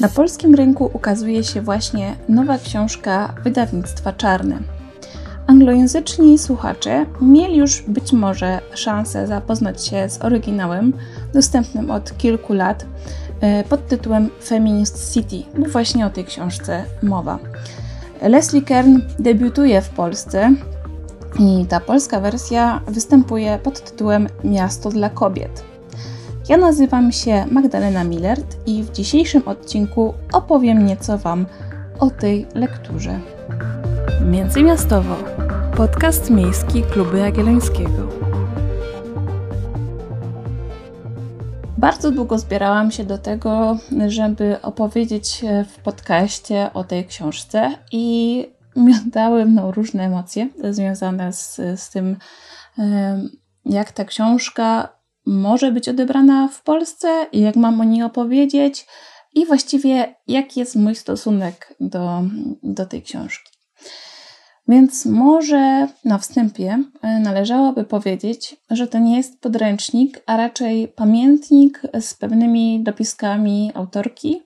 [0.00, 4.58] Na polskim rynku ukazuje się właśnie nowa książka wydawnictwa Czarne.
[5.46, 10.92] Anglojęzyczni słuchacze mieli już być może szansę zapoznać się z oryginałem,
[11.34, 12.86] dostępnym od kilku lat,
[13.40, 17.38] e, pod tytułem Feminist City, bo właśnie o tej książce mowa.
[18.22, 20.52] Leslie Kern debiutuje w Polsce
[21.38, 25.69] i ta polska wersja występuje pod tytułem Miasto dla kobiet.
[26.50, 31.46] Ja nazywam się Magdalena Millert i w dzisiejszym odcinku opowiem nieco Wam
[31.98, 33.20] o tej lekturze.
[34.24, 35.16] Międzymiastowo.
[35.76, 38.08] Podcast miejski Klubu Jagiellońskiego.
[41.78, 48.46] Bardzo długo zbierałam się do tego, żeby opowiedzieć w podcaście o tej książce i
[48.76, 52.16] miotały mną różne emocje związane z, z tym,
[53.64, 54.99] jak ta książka
[55.30, 58.86] może być odebrana w Polsce jak mam o niej opowiedzieć
[59.34, 62.22] i właściwie jaki jest mój stosunek do,
[62.62, 63.50] do tej książki.
[64.68, 71.82] Więc może na wstępie e, należałoby powiedzieć, że to nie jest podręcznik, a raczej pamiętnik
[72.00, 74.42] z pewnymi dopiskami autorki,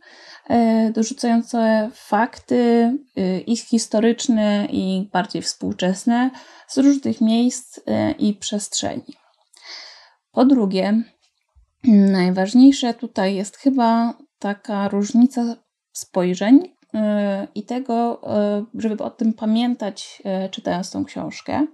[0.49, 6.31] e, dorzucające fakty, e, ich historyczne i bardziej współczesne
[6.69, 7.81] z różnych miejsc
[8.19, 9.24] i przestrzeni.
[10.35, 11.03] Po drugie,
[11.89, 15.57] najważniejsze tutaj jest chyba taka różnica
[15.93, 16.99] spojrzeń y,
[17.55, 18.21] i tego,
[18.75, 21.67] y, żeby o tym pamiętać, y, czytając tą książkę.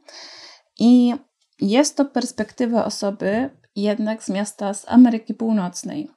[0.79, 1.15] I
[1.61, 6.11] jest to perspektywa osoby jednak z miasta z Ameryki Północnej.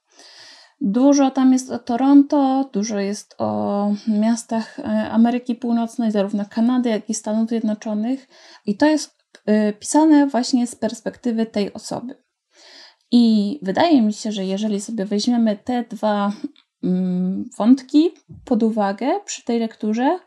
[0.81, 4.79] Dużo tam jest o Toronto, dużo jest o miastach
[5.11, 8.27] Ameryki Północnej, zarówno Kanady, jak i Stanów Zjednoczonych,
[8.65, 9.17] i to jest
[9.79, 12.22] pisane właśnie z perspektywy tej osoby.
[13.15, 16.31] I wydaje mi się, że jeżeli sobie weźmiemy te dwa
[16.83, 18.11] mm, wątki
[18.45, 20.19] pod uwagę przy tej lekturze,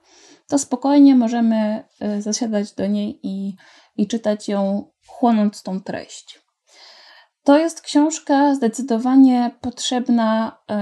[0.49, 1.85] to spokojnie możemy
[2.19, 3.57] y, zasiadać do niej i,
[3.97, 6.41] i czytać ją, chłonąc tą treść.
[7.45, 10.75] To jest książka zdecydowanie potrzebna y,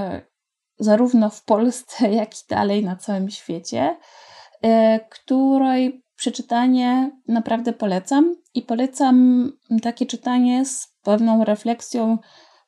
[0.79, 3.97] zarówno w Polsce, jak i dalej na całym świecie,
[4.65, 4.69] y,
[5.11, 9.49] której przeczytanie naprawdę polecam i polecam
[9.83, 12.19] takie czytanie z pewną refleksją,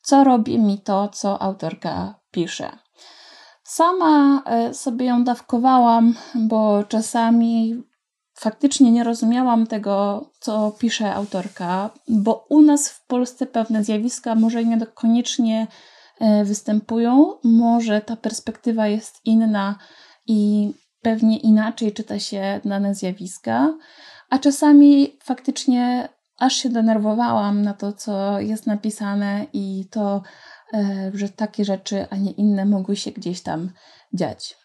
[0.02, 2.78] co robi mi to, co autorka pisze.
[3.64, 7.82] Sama e, sobie ją dawkowałam, bo czasami
[8.34, 14.64] faktycznie nie rozumiałam tego, co pisze autorka, bo u nas w Polsce pewne zjawiska może
[14.64, 15.66] niekoniecznie
[16.20, 19.78] e, występują, może ta perspektywa jest inna
[20.26, 20.70] i
[21.06, 23.74] pewnie inaczej czyta się dane zjawiska,
[24.30, 26.08] a czasami faktycznie
[26.38, 30.22] aż się denerwowałam na to, co jest napisane i to,
[30.74, 33.70] e, że takie rzeczy, a nie inne mogły się gdzieś tam
[34.12, 34.56] dziać.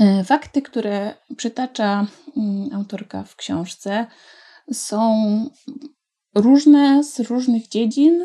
[0.00, 4.06] E, fakty, które przytacza mm, autorka w książce,
[4.72, 5.14] są
[6.34, 8.24] różne z różnych dziedzin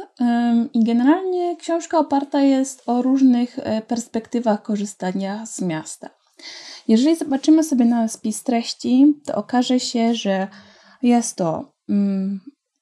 [0.74, 6.17] i generalnie książka oparta jest o różnych e, perspektywach korzystania z miasta.
[6.88, 10.48] Jeżeli zobaczymy sobie na spis treści, to okaże się, że
[11.02, 12.40] jest to mm,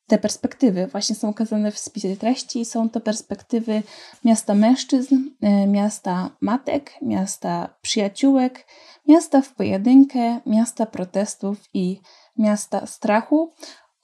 [0.07, 2.65] te perspektywy właśnie są ukazane w spisie treści.
[2.65, 3.83] Są to perspektywy
[4.25, 8.67] miasta mężczyzn, e, miasta matek, miasta przyjaciółek,
[9.07, 12.01] miasta w pojedynkę, miasta protestów i
[12.37, 13.53] miasta strachu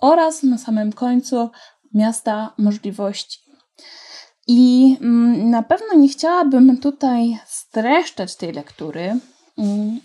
[0.02, 1.50] oraz na samym końcu
[1.94, 3.40] miasta możliwości.
[4.48, 9.20] I mm, na pewno nie chciałabym tutaj streszczać tej lektury,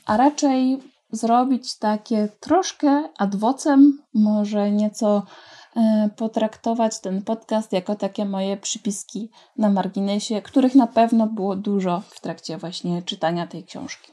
[0.07, 5.23] a raczej zrobić takie troszkę adwocem, może nieco
[5.77, 12.03] e, potraktować ten podcast jako takie moje przypiski na marginesie, których na pewno było dużo
[12.09, 14.13] w trakcie właśnie czytania tej książki.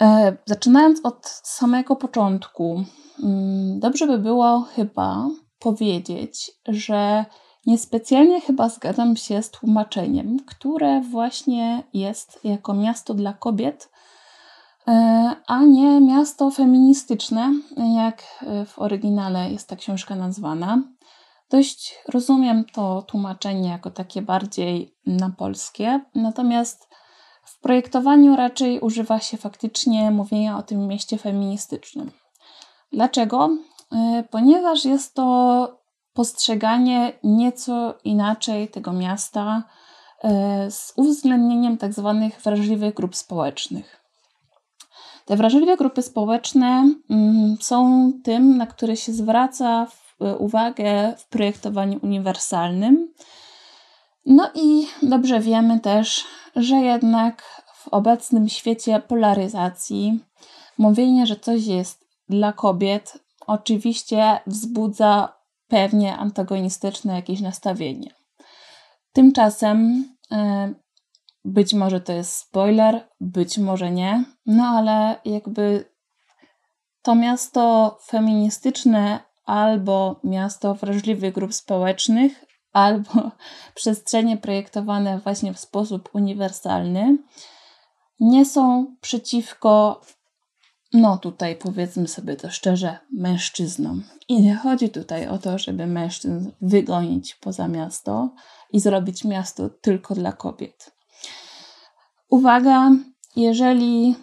[0.00, 2.84] E, zaczynając od samego początku,
[3.22, 7.24] mm, dobrze by było chyba powiedzieć, że
[7.66, 13.90] Niespecjalnie chyba zgadzam się z tłumaczeniem, które właśnie jest jako miasto dla kobiet,
[14.88, 17.52] e, a nie miasto feministyczne,
[17.96, 18.22] jak
[18.66, 20.82] w oryginale jest ta książka nazwana.
[21.50, 26.88] Dość rozumiem to tłumaczenie jako takie bardziej na polskie, natomiast
[27.44, 32.10] w projektowaniu raczej używa się faktycznie mówienia o tym mieście feministycznym.
[32.92, 33.50] Dlaczego?
[33.92, 35.75] E, ponieważ jest to
[36.16, 39.62] postrzeganie nieco inaczej tego miasta
[40.24, 44.00] e, z uwzględnieniem tak zwanych wrażliwych grup społecznych.
[45.24, 49.86] Te wrażliwe grupy społeczne mm, są tym, na które się zwraca
[50.20, 53.12] e, uwagę w projektowaniu uniwersalnym.
[54.26, 56.24] No i dobrze wiemy też,
[56.56, 57.42] że jednak
[57.74, 60.20] w obecnym świecie polaryzacji
[60.78, 65.35] mówienie, że coś jest dla kobiet, oczywiście wzbudza
[65.68, 68.10] pewnie antagonistyczne jakieś nastawienie.
[69.12, 70.74] Tymczasem e,
[71.44, 75.84] być może to jest spoiler, być może nie, no ale jakby
[77.02, 83.30] to miasto feministyczne albo miasto wrażliwych grup społecznych, albo
[83.74, 87.18] przestrzenie projektowane właśnie w sposób uniwersalny,
[88.20, 90.00] nie są przeciwko,
[90.96, 94.02] no tutaj powiedzmy sobie to szczerze, mężczyznom.
[94.28, 98.34] I nie chodzi tutaj o to, żeby mężczyzn wygonić poza miasto
[98.72, 100.92] i zrobić miasto tylko dla kobiet.
[102.30, 102.90] Uwaga,
[103.36, 104.16] jeżeli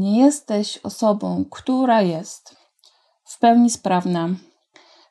[0.00, 2.56] nie jesteś osobą, która jest
[3.24, 4.28] w pełni sprawna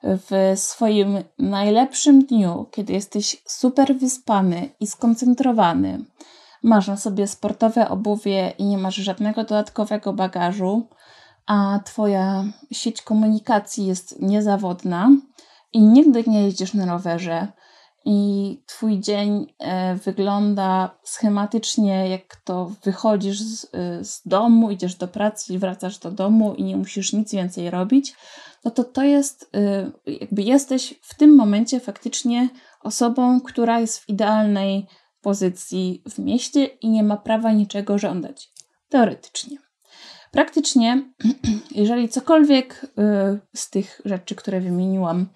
[0.04, 6.06] w swoim najlepszym dniu, kiedy jesteś super wyspany i skoncentrowany,
[6.66, 10.90] masz na sobie sportowe obuwie i nie masz żadnego dodatkowego bagażu,
[11.46, 15.10] a Twoja sieć komunikacji jest niezawodna
[15.74, 17.48] i nigdy nie jeździsz na rowerze,
[18.06, 25.08] i Twój dzień e, wygląda schematycznie, jak to wychodzisz z, e, z domu, idziesz do
[25.08, 28.16] pracy i wracasz do domu i nie musisz nic więcej robić,
[28.64, 32.50] no to to jest, e, jakby jesteś w tym momencie faktycznie
[32.82, 34.88] osobą, która jest w idealnej
[35.26, 38.52] pozycji w mieście i nie ma prawa niczego żądać.
[38.90, 39.58] Teoretycznie.
[40.32, 41.14] Praktycznie,
[41.84, 42.86] jeżeli cokolwiek
[43.56, 45.30] z tych rzeczy, które wymieniłam,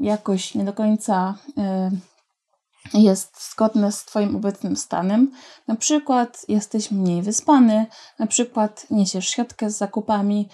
[0.00, 1.34] jakoś nie do końca
[2.94, 5.30] jest zgodne z Twoim obecnym stanem.
[5.68, 7.86] Na przykład jesteś mniej wyspany,
[8.18, 10.48] na przykład niesiesz siatkę z zakupami,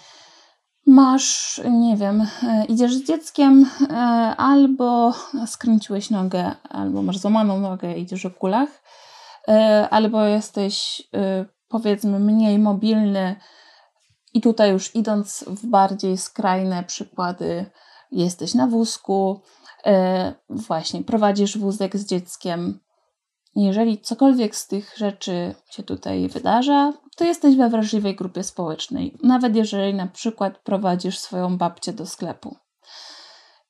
[0.86, 3.94] masz, nie wiem, e, idziesz z dzieckiem, e,
[4.36, 5.14] albo
[5.46, 8.68] skręciłeś nogę, albo masz złamaną nogę, idziesz o kulach,
[9.48, 11.02] e, albo jesteś
[11.68, 13.36] powiedzmy mniej mobilny.
[14.34, 17.70] I tutaj już idąc w bardziej skrajne przykłady,
[18.12, 19.40] jesteś na wózku,
[20.48, 22.80] właśnie prowadzisz wózek z dzieckiem.
[23.56, 29.56] Jeżeli cokolwiek z tych rzeczy się tutaj wydarza, to jesteś we wrażliwej grupie społecznej, nawet
[29.56, 32.56] jeżeli na przykład prowadzisz swoją babcię do sklepu.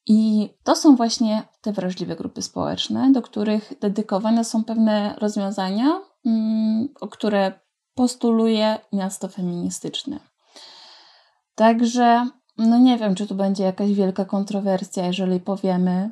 [0.06, 6.88] I to są właśnie te wrażliwe grupy społeczne, do których dedykowane są pewne rozwiązania, mm,
[7.00, 7.60] o które
[7.94, 10.18] postuluje miasto feministyczne.
[11.54, 12.26] Także
[12.58, 16.10] no nie wiem, czy tu będzie jakaś wielka kontrowersja, jeżeli powiemy,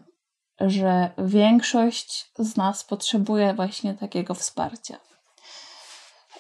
[0.61, 5.11] że większość z nas potrzebuje właśnie takiego wsparcia.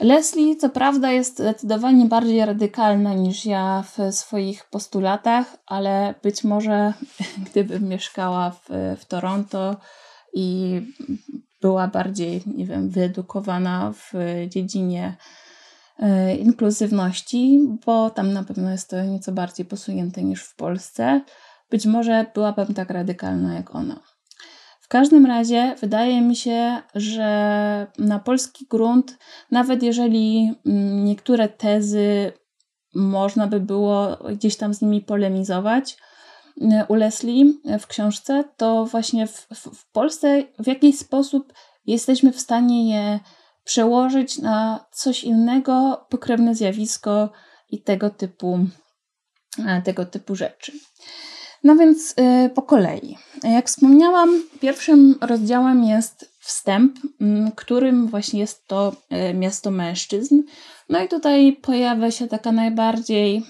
[0.00, 6.92] Leslie, co prawda, jest zdecydowanie bardziej radykalna niż ja w swoich postulatach, ale być może
[7.50, 8.68] gdybym mieszkała w,
[9.00, 9.76] w Toronto
[10.34, 10.80] i
[11.60, 14.12] była bardziej, nie wiem, wyedukowana w
[14.48, 15.16] dziedzinie
[15.98, 21.20] E, inkluzywności, bo tam na pewno jest to nieco bardziej posunięte niż w Polsce.
[21.70, 24.00] Być może byłabym tak radykalna jak ona.
[24.92, 29.18] Każdym razie wydaje mi się, że na polski grunt,
[29.50, 32.32] nawet jeżeli mm, niektóre tezy
[32.94, 35.96] można by było gdzieś tam z nimi polemizować,
[36.60, 41.52] e, u Leslie w książce, to właśnie w, w, w Polsce w jakiś sposób
[41.86, 43.20] jesteśmy w stanie je
[43.64, 47.30] przełożyć na coś innego, pokrewne zjawisko
[47.68, 48.58] i tego typu,
[49.66, 50.72] e, tego typu rzeczy.
[51.64, 53.16] No więc yy, po kolei.
[53.42, 56.98] Jak wspomniałam, pierwszym rozdziałem jest wstęp,
[57.56, 60.42] którym właśnie jest to yy, miasto mężczyzn.
[60.88, 63.42] No i tutaj pojawia się taka najbardziej,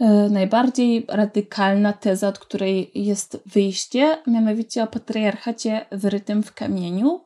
[0.00, 7.20] yy, najbardziej radykalna teza, od której jest wyjście, mianowicie o patriarchacie wyrytym w kamieniu.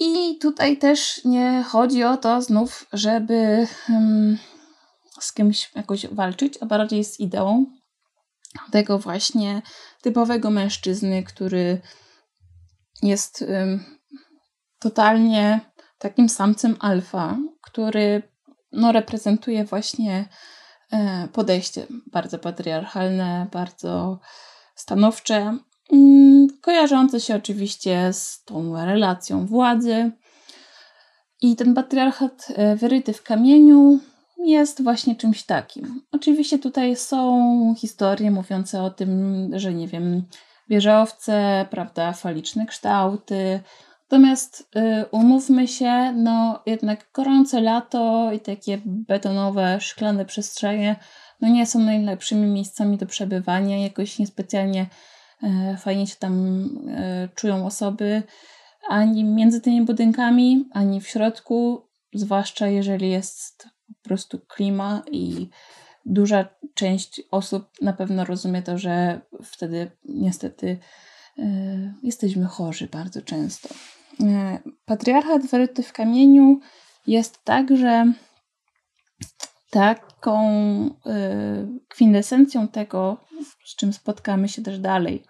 [0.00, 4.38] I tutaj też nie chodzi o to znów, żeby um,
[5.20, 7.79] z kimś jakoś walczyć, a bardziej z ideą
[8.70, 9.62] tego właśnie
[10.02, 11.80] typowego mężczyzny, który
[13.02, 13.44] jest
[14.78, 15.60] totalnie
[15.98, 18.22] takim samcem alfa, który
[18.72, 20.28] no, reprezentuje właśnie
[20.92, 24.20] e, podejście bardzo patriarchalne, bardzo
[24.74, 25.58] stanowcze,
[25.92, 30.10] Mm, kojarzące się oczywiście z tą relacją władzy.
[31.42, 33.98] I ten patriarchat e, wyryty w kamieniu
[34.44, 36.02] jest właśnie czymś takim.
[36.12, 40.24] Oczywiście tutaj są historie mówiące o tym, że nie wiem,
[40.68, 43.60] wieżowce, prawda, faliczne kształty.
[44.02, 50.96] Natomiast y, umówmy się, no jednak gorące lato i takie betonowe, szklane przestrzenie
[51.40, 53.78] no nie są najlepszymi miejscami do przebywania.
[53.78, 54.86] Jakoś niespecjalnie
[55.42, 58.22] E, fajnie się tam e, czują osoby,
[58.88, 63.68] ani między tymi budynkami, ani w środku, zwłaszcza jeżeli jest
[64.02, 65.48] po prostu klima i
[66.04, 70.78] duża część osób na pewno rozumie to, że wtedy niestety
[71.38, 71.42] y,
[72.02, 73.68] jesteśmy chorzy bardzo często.
[74.20, 74.24] Y,
[74.84, 76.60] patriarchat wyryty w kamieniu
[77.06, 78.12] jest także
[79.70, 80.50] taką
[80.86, 80.90] y,
[81.88, 83.24] kwintesencją tego,
[83.64, 85.24] z czym spotkamy się też dalej.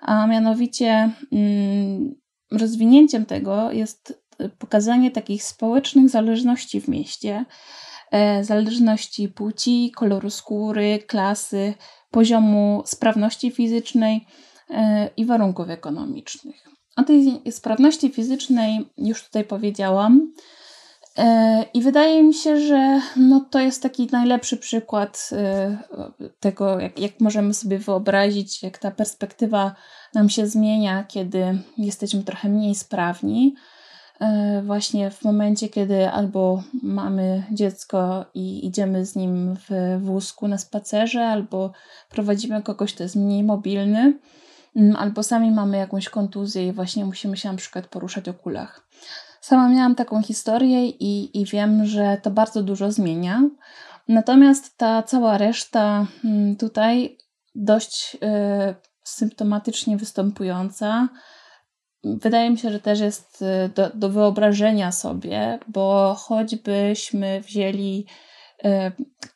[0.00, 2.14] A mianowicie mm,
[2.50, 4.22] rozwinięciem tego jest
[4.58, 7.44] pokazanie takich społecznych zależności w mieście, e,
[8.42, 11.74] zależności płci, koloru skóry, klasy,
[12.10, 14.26] poziomu sprawności fizycznej
[14.70, 16.68] e, i warunków ekonomicznych.
[16.96, 20.32] O tej sprawności fizycznej już tutaj powiedziałam.
[21.18, 25.30] E, I wydaje mi się, że no to jest taki najlepszy przykład
[26.40, 29.74] tego, jak, jak możemy sobie wyobrazić, jak ta perspektywa
[30.14, 33.54] nam się zmienia, kiedy jesteśmy trochę mniej sprawni.
[34.20, 40.58] E, właśnie w momencie, kiedy albo mamy dziecko i idziemy z nim w wózku na
[40.58, 41.72] spacerze, albo
[42.10, 44.18] prowadzimy kogoś, kto jest mniej mobilny,
[44.76, 48.88] mm, albo sami mamy jakąś kontuzję i właśnie musimy się na przykład poruszać o kulach.
[49.40, 53.42] Sama miałam taką historię i, i wiem, że to bardzo dużo zmienia.
[54.08, 57.18] Natomiast ta cała reszta mm, tutaj
[57.54, 61.08] dość y, symptomatycznie występująca,
[62.04, 68.06] wydaje mi się, że też jest y, do, do wyobrażenia sobie, bo choćbyśmy wzięli
[68.64, 68.68] y,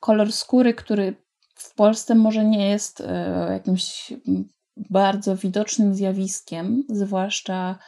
[0.01, 1.15] kolor skóry, który
[1.55, 3.05] w Polsce może nie jest y,
[3.51, 4.13] jakimś
[4.77, 7.79] bardzo widocznym zjawiskiem, zwłaszcza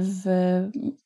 [0.00, 0.24] w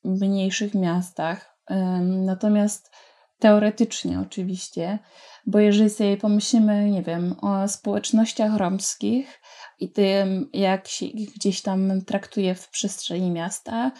[0.04, 1.58] mniejszych miastach.
[2.02, 2.90] Natomiast
[3.38, 4.98] teoretycznie oczywiście,
[5.46, 9.40] bo jeżeli sobie pomyślimy, nie wiem, o społecznościach romskich,
[9.78, 13.92] i tym, jak się gdzieś tam traktuje w przestrzeni miasta,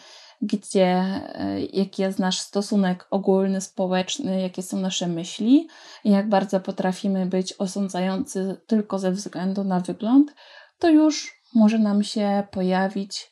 [0.42, 0.87] gdzie,
[1.35, 5.68] e, jaki jest nasz stosunek ogólny, społeczny, jakie są nasze myśli,
[6.04, 10.35] jak bardzo potrafimy być osądzający tylko ze względu na wygląd,
[10.78, 13.30] to już może nam się pojawić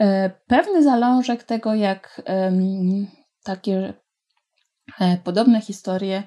[0.00, 2.22] e, pewny zalążek tego, jak
[3.44, 3.94] takie
[5.00, 6.22] e, podobne historie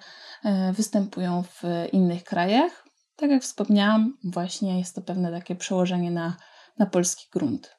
[0.73, 2.84] występują w innych krajach.
[3.15, 6.37] Tak jak wspomniałam, właśnie jest to pewne takie przełożenie na,
[6.77, 7.75] na polski grunt.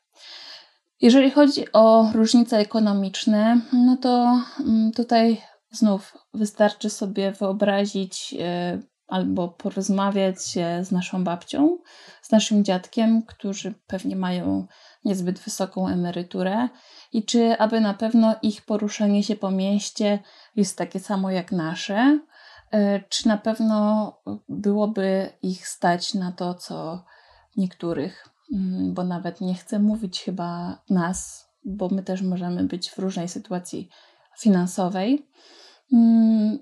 [1.00, 9.48] Jeżeli chodzi o różnice ekonomiczne, no to mm, tutaj znów wystarczy sobie wyobrazić e, albo
[9.48, 10.38] porozmawiać
[10.82, 11.78] z naszą babcią,
[12.22, 14.66] z naszym dziadkiem, którzy pewnie mają
[15.04, 16.68] niezbyt wysoką emeryturę
[17.12, 20.18] i czy aby na pewno ich poruszanie się po mieście
[20.56, 22.35] jest takie samo jak nasze, E,
[23.08, 24.12] czy na pewno
[24.48, 27.04] byłoby ich stać na to, co
[27.56, 32.98] niektórych, mm, bo nawet nie chcę mówić chyba nas, bo my też możemy być w
[32.98, 33.88] różnej sytuacji
[34.38, 35.28] finansowej.
[35.92, 36.58] Mm,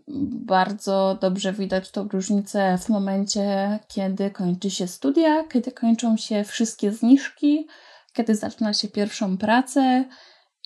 [0.46, 6.92] bardzo dobrze widać tą różnicę w momencie, kiedy kończy się studia, kiedy kończą się wszystkie
[6.92, 7.66] zniżki,
[8.12, 10.04] kiedy zaczyna się pierwszą pracę,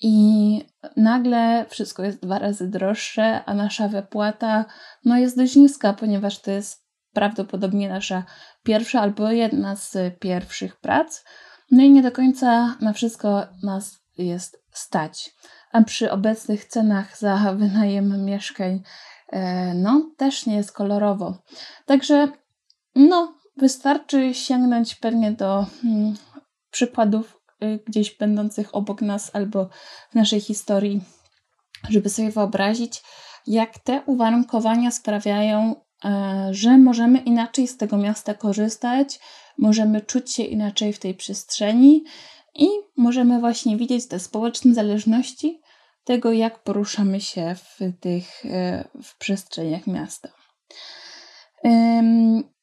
[0.01, 0.65] i
[0.97, 4.65] nagle wszystko jest dwa razy droższe, a nasza wypłata
[5.05, 8.23] no, jest dość niska, ponieważ to jest prawdopodobnie nasza
[8.63, 11.23] pierwsza albo jedna z pierwszych prac.
[11.71, 15.35] No i nie do końca na wszystko nas jest stać.
[15.71, 18.81] A przy obecnych cenach za wynajem mieszkań,
[19.29, 21.37] e, no też nie jest kolorowo.
[21.85, 22.27] Także,
[22.95, 26.13] no, wystarczy sięgnąć pewnie do hmm,
[26.71, 27.38] przykładów
[27.85, 29.69] gdzieś będących obok nas albo
[30.11, 31.01] w naszej historii,
[31.89, 33.01] żeby sobie wyobrazić,
[33.47, 35.75] jak te uwarunkowania sprawiają,
[36.05, 39.19] e, że możemy inaczej z tego miasta korzystać,
[39.57, 42.03] możemy czuć się inaczej w tej przestrzeni
[42.55, 45.61] i możemy właśnie widzieć te społeczne zależności
[46.03, 50.29] tego, jak poruszamy się w tych e, w przestrzeniach miasta.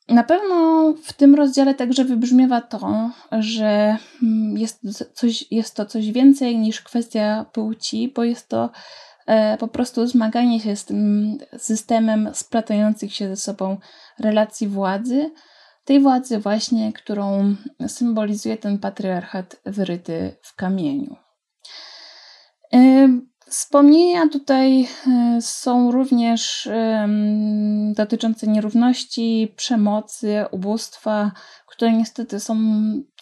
[0.08, 4.80] Na pewno w tym rozdziale także wybrzmiewa to, że mm, jest,
[5.14, 8.70] coś, jest to coś więcej niż kwestia płci, bo jest to
[9.26, 13.76] e, po prostu zmaganie się z tym systemem splatających się ze sobą
[14.18, 15.30] relacji władzy,
[15.84, 21.16] tej władzy właśnie, którą symbolizuje ten patriarchat wyryty w kamieniu.
[23.48, 26.68] Wspomnienia tutaj e, są również
[27.94, 31.32] dotyczące nierówności, przemocy, ubóstwa,
[31.66, 32.56] które niestety są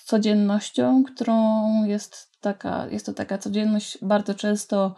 [0.04, 4.94] codziennością, którą jest taka, jest to taka codzienność bardzo często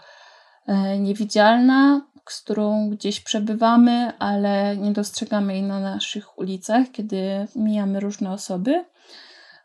[0.66, 8.00] e, niewidzialna, z którą gdzieś przebywamy, ale nie dostrzegamy jej na naszych ulicach, kiedy mijamy
[8.00, 8.85] różne osoby.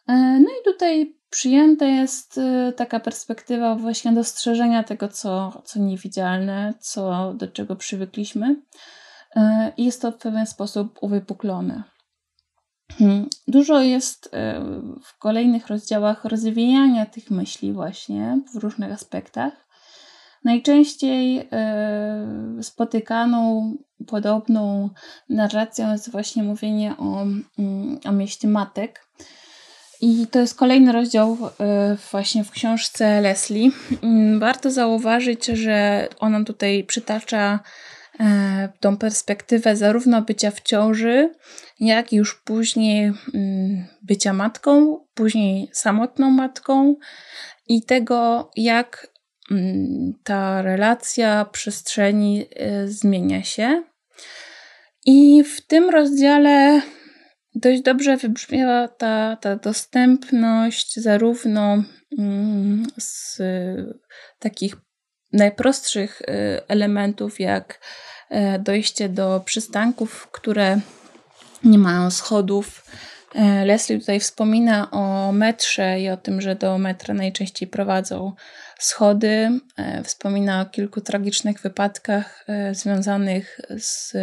[0.07, 6.73] E, no i tutaj przyjęta jest y, taka perspektywa właśnie dostrzeżenia tego, co, co niewidzialne,
[6.79, 8.55] co, do czego przywykliśmy.
[9.35, 9.39] Y,
[9.77, 11.83] I jest to w pewien sposób uwypuklone.
[12.97, 13.29] Hmm.
[13.47, 14.29] Dużo jest y,
[15.03, 19.53] w kolejnych rozdziałach rozwijania tych myśli, właśnie w różnych aspektach.
[20.43, 21.49] Najczęściej
[22.61, 23.73] spotykaną
[24.07, 24.89] podobną
[25.29, 27.21] narracją jest właśnie mówienie o,
[27.59, 29.07] mm, o mieście matek
[30.01, 33.71] i to jest kolejny rozdział e, właśnie w książce Leslie.
[34.03, 37.59] Mm, warto zauważyć, że ona tutaj przytacza
[38.19, 41.33] e, tą perspektywę zarówno bycia w ciąży,
[41.79, 43.03] jak już później
[43.33, 46.95] mm, bycia matką, później samotną matką
[47.67, 49.07] i tego, jak
[49.51, 53.83] mm, ta relacja przestrzeni e, zmienia się.
[55.05, 56.81] I w tym rozdziale
[57.55, 61.83] dość dobrze wybrzmiała ta, ta dostępność zarówno
[62.19, 63.37] mm, z
[64.39, 64.75] takich
[65.33, 66.25] najprostszych y,
[66.67, 67.79] elementów, jak
[68.29, 70.79] e, dojście do przystanków, które
[71.63, 72.85] nie mają schodów.
[73.35, 78.33] E, Leslie tutaj wspomina o metrze i o tym, że do metra najczęściej prowadzą
[78.81, 79.59] schody.
[79.77, 84.13] E, wspomina o kilku tragicznych wypadkach e, związanych z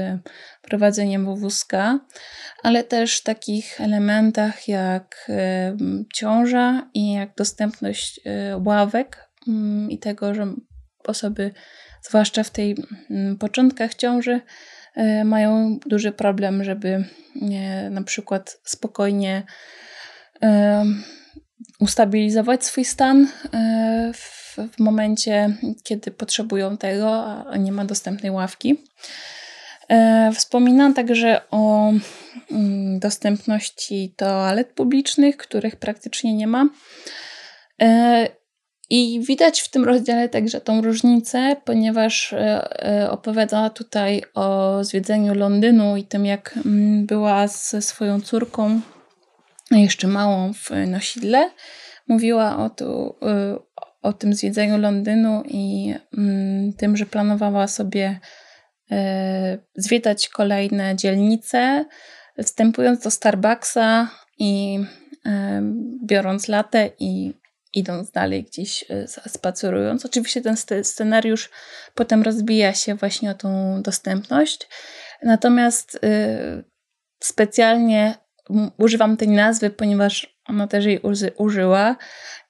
[0.62, 2.00] prowadzeniem wózka,
[2.62, 5.76] ale też takich elementach jak e,
[6.14, 8.20] ciąża i jak dostępność
[8.64, 10.54] ławek mm, i tego, że
[11.06, 11.50] osoby,
[12.02, 12.76] zwłaszcza w tej
[13.10, 14.40] mm, początkach ciąży,
[15.24, 17.04] mają duży problem, żeby
[17.90, 19.42] na przykład spokojnie
[21.80, 23.28] ustabilizować swój stan
[24.14, 28.76] w w momencie, kiedy potrzebują tego, a nie ma dostępnej ławki.
[29.88, 31.92] E, wspominam także o
[32.50, 36.68] mm, dostępności toalet publicznych, których praktycznie nie ma.
[37.82, 38.28] E,
[38.90, 45.97] I widać w tym rozdziale także tą różnicę, ponieważ e, opowiadała tutaj o zwiedzeniu Londynu
[45.97, 48.80] i tym, jak mm, była ze swoją córką,
[49.71, 51.50] jeszcze małą w nosidle.
[52.08, 53.14] Mówiła o, tu,
[54.02, 58.21] o tym zwiedzeniu Londynu i mm, tym, że planowała sobie
[58.91, 61.84] e, zwiedzać kolejne dzielnice,
[62.43, 64.80] wstępując do Starbucksa i
[65.26, 65.63] e,
[66.04, 67.34] biorąc latę i
[67.75, 70.06] idąc dalej gdzieś e, spacerując.
[70.06, 71.50] Oczywiście ten scenariusz
[71.95, 74.69] potem rozbija się właśnie o tą dostępność.
[75.23, 76.00] Natomiast
[77.21, 78.15] specjalnie
[78.78, 81.00] używam tej nazwy, ponieważ ona też jej
[81.37, 81.97] użyła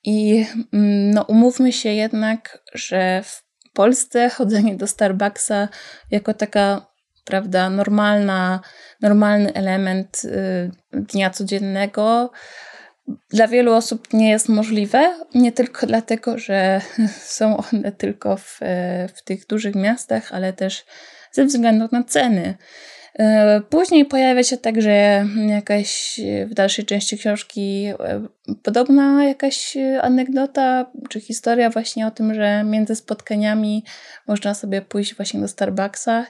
[0.05, 5.69] i mm, no, umówmy się jednak, że w Polsce chodzenie do Starbucksa
[6.11, 6.87] jako taka,
[7.25, 8.61] prawda, normalna,
[9.03, 12.31] normalny element y, dnia codziennego
[13.31, 15.15] dla wielu osób nie jest możliwe.
[15.35, 16.81] Nie tylko dlatego, że
[17.37, 18.61] są one tylko w,
[19.15, 20.85] w tych dużych miastach, ale też
[21.33, 22.55] ze względu na ceny.
[23.15, 28.27] E, później pojawia się także jakaś w dalszej części książki e,
[28.63, 33.85] podobna jakaś anegdota czy historia właśnie o tym, że między spotkaniami
[34.27, 36.27] można sobie pójść właśnie do Starbucksa.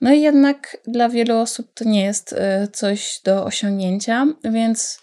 [0.00, 5.00] No i jednak dla wielu osób to nie jest e, coś do osiągnięcia, więc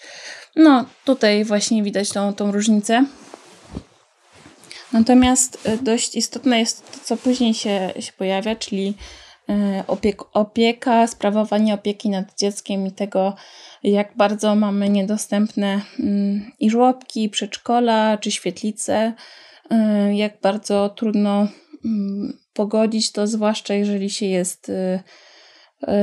[0.55, 3.05] no tutaj właśnie widać tą, tą różnicę.
[4.93, 8.93] Natomiast dość istotne jest to, co później się, się pojawia, czyli
[9.87, 13.35] opiek opieka, sprawowanie opieki nad dzieckiem i tego,
[13.83, 19.13] jak bardzo mamy niedostępne mm, i żłobki, przedszkola, czy świetlice,
[19.69, 21.47] e, jak bardzo trudno
[21.85, 25.03] mm, pogodzić to, zwłaszcza jeżeli się jest e, E,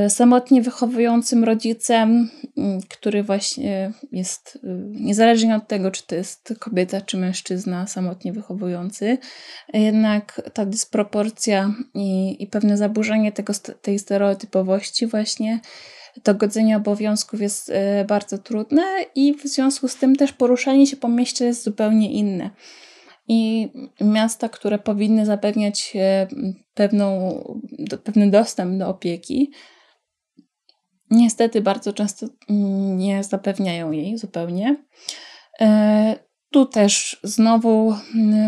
[0.09, 2.29] samotnie wychowującym rodzicem,
[2.89, 9.17] który właśnie jest y, niezależnie od tego, czy to jest kobieta, czy mężczyzna samotnie wychowujący,
[9.73, 15.59] jednak ta dysproporcja i, i pewne zaburzenie tego, tej stereotypowości właśnie
[16.23, 18.83] to godzenie obowiązków jest e, bardzo trudne
[19.15, 22.49] i w związku z tym też poruszanie się po mieście jest zupełnie inne.
[23.27, 23.69] I
[24.01, 26.27] miasta, które powinny zapewniać e,
[26.73, 27.37] pewną,
[28.03, 29.51] pewny dostęp do opieki,
[31.13, 32.27] niestety bardzo często
[32.95, 34.75] nie zapewniają jej zupełnie.
[35.61, 36.15] E,
[36.51, 37.95] tu też znowu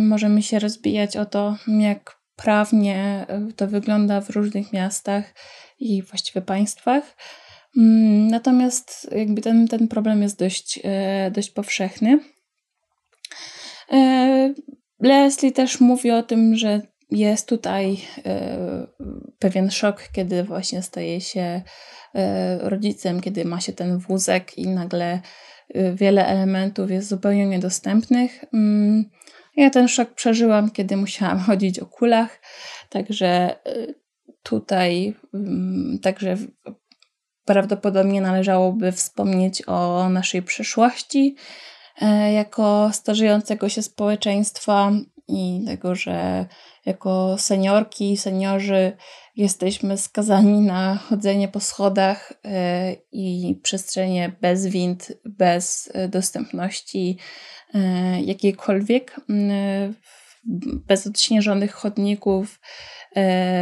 [0.01, 3.25] możemy się rozbijać o to, jak prawnie
[3.55, 5.33] to wygląda w różnych miastach
[5.79, 7.17] i właściwie państwach.
[8.29, 12.19] Natomiast jakby ten, ten problem jest dość, e, dość powszechny.
[13.91, 14.53] E,
[14.99, 17.97] Leslie też mówi o tym, że jest tutaj
[19.39, 21.61] pewien szok, kiedy właśnie staje się
[22.15, 25.21] E, rodzicem, kiedy ma się ten wózek i nagle
[25.93, 28.45] wiele elementów jest zupełnie niedostępnych.
[28.53, 29.05] Mm,
[29.55, 32.41] ja ten szok przeżyłam, kiedy musiałam chodzić o kulach,
[32.89, 33.55] także
[34.43, 36.37] tutaj mm, także
[37.45, 41.35] prawdopodobnie należałoby wspomnieć o naszej przeszłości
[42.01, 44.91] e, jako starzejącego się społeczeństwa
[45.27, 46.45] i tego, że
[46.85, 48.97] jako seniorki, seniorzy
[49.35, 57.17] jesteśmy skazani na chodzenie po schodach e, i przestrzenie bez wind, bez dostępności
[57.73, 59.21] e, jakiejkolwiek,
[60.87, 62.59] bez odśnieżonych chodników,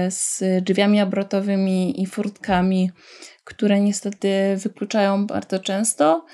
[0.10, 2.92] z drzwiami obrotowymi i furtkami
[3.44, 6.26] które niestety wykluczają bardzo często.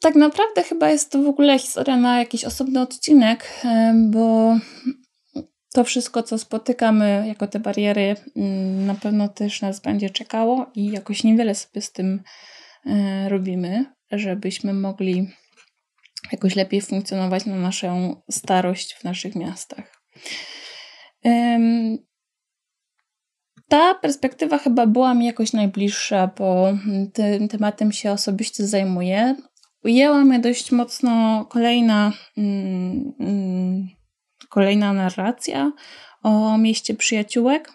[0.00, 3.62] Tak naprawdę chyba jest to w ogóle historia na jakiś osobny odcinek,
[3.94, 4.56] bo
[5.72, 10.90] to wszystko, co spotykamy jako te bariery, mm, na pewno też nas będzie czekało i
[10.90, 12.22] jakoś niewiele sobie z tym
[12.86, 15.30] e, robimy, żebyśmy mogli
[16.32, 19.98] jakoś lepiej funkcjonować na naszą starość w naszych miastach
[23.68, 26.72] ta perspektywa chyba była mi jakoś najbliższa, bo
[27.12, 29.36] tym tematem się osobiście zajmuję.
[29.84, 33.88] Ujęła mnie dość mocno kolejna, mm, mm,
[34.48, 35.72] kolejna narracja
[36.22, 37.72] o mieście przyjaciółek.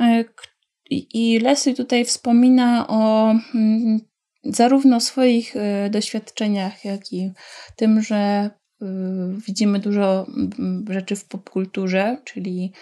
[0.00, 0.24] E,
[0.90, 4.00] I Leslie tutaj wspomina o mm,
[4.44, 7.32] zarówno swoich e, doświadczeniach, jak i
[7.76, 8.50] tym, że
[8.84, 12.72] Y, widzimy dużo mm, rzeczy w popkulturze, czyli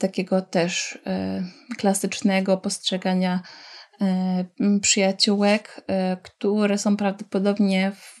[0.00, 1.42] takiego też e,
[1.78, 3.40] klasycznego postrzegania e,
[4.82, 8.18] przyjaciółek, e, które są prawdopodobnie w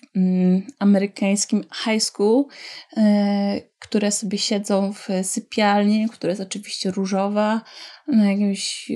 [0.78, 2.44] amerykańskim high school,
[3.78, 7.60] które sobie siedzą w sypialni, która jest oczywiście różowa,
[8.08, 8.92] na jakimś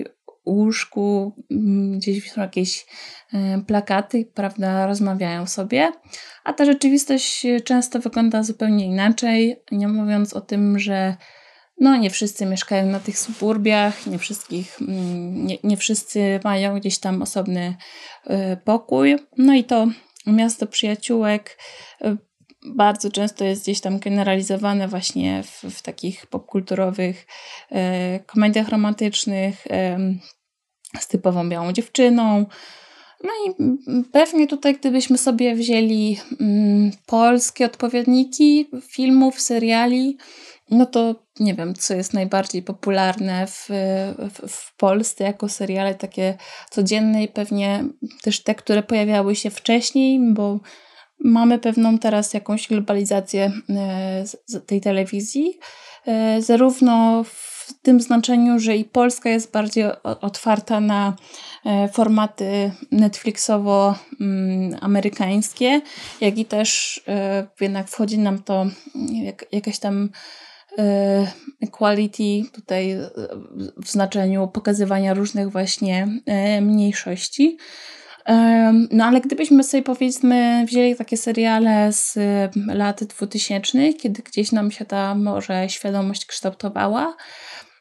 [0.47, 1.33] łóżku,
[1.97, 2.87] gdzieś są jakieś
[3.67, 5.93] plakaty, prawda, rozmawiają sobie.
[6.45, 11.17] A ta rzeczywistość często wygląda zupełnie inaczej, nie mówiąc o tym, że
[11.83, 16.99] no nie wszyscy mieszkają na tych suburbiach, nie wszystkich, mm, nie, nie wszyscy mają gdzieś
[16.99, 17.77] tam osobny
[18.27, 19.17] y, pokój.
[19.39, 19.87] No i to
[20.27, 21.59] miasto przyjaciółek
[22.05, 22.17] y,
[22.67, 27.27] bardzo często jest gdzieś tam generalizowane właśnie w, w takich popkulturowych
[27.73, 27.77] y,
[28.27, 29.67] komediach romantycznych
[31.01, 32.47] z typową białą dziewczyną,
[33.25, 33.55] no i
[34.13, 40.19] pewnie tutaj, gdybyśmy sobie wzięli mm, polskie odpowiedniki filmów, seriali,
[40.73, 43.69] no to nie wiem, co jest najbardziej popularne w,
[44.19, 46.35] w, w, Polsce jako seriale takie
[46.71, 47.85] codzienne i pewnie
[48.23, 50.61] też te, które pojawiały się wcześniej, bo
[51.25, 54.25] mamy pewną teraz jakąś globalizację e,
[54.67, 55.59] tej telewizji,
[56.07, 61.17] e, zarówno w tym znaczeniu, że i Polska jest bardziej otwarta na
[61.65, 65.81] E, formaty Netflixowo-amerykańskie,
[66.21, 67.01] jak i też
[67.61, 68.67] jednak wchodzi nam to
[69.13, 70.11] jak, jakaś tam
[71.63, 72.97] equality tutaj
[73.77, 76.09] w znaczeniu pokazywania różnych właśnie
[76.61, 77.57] mniejszości.
[78.91, 82.19] No ale gdybyśmy sobie powiedzmy wzięli takie seriale z
[82.67, 87.17] lat 2000, kiedy gdzieś nam się ta może świadomość kształtowała,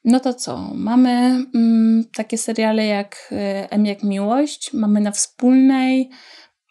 [0.05, 0.57] no to co?
[0.73, 1.09] Mamy
[1.55, 6.09] mm, takie seriale jak e, M jak Miłość, mamy na wspólnej,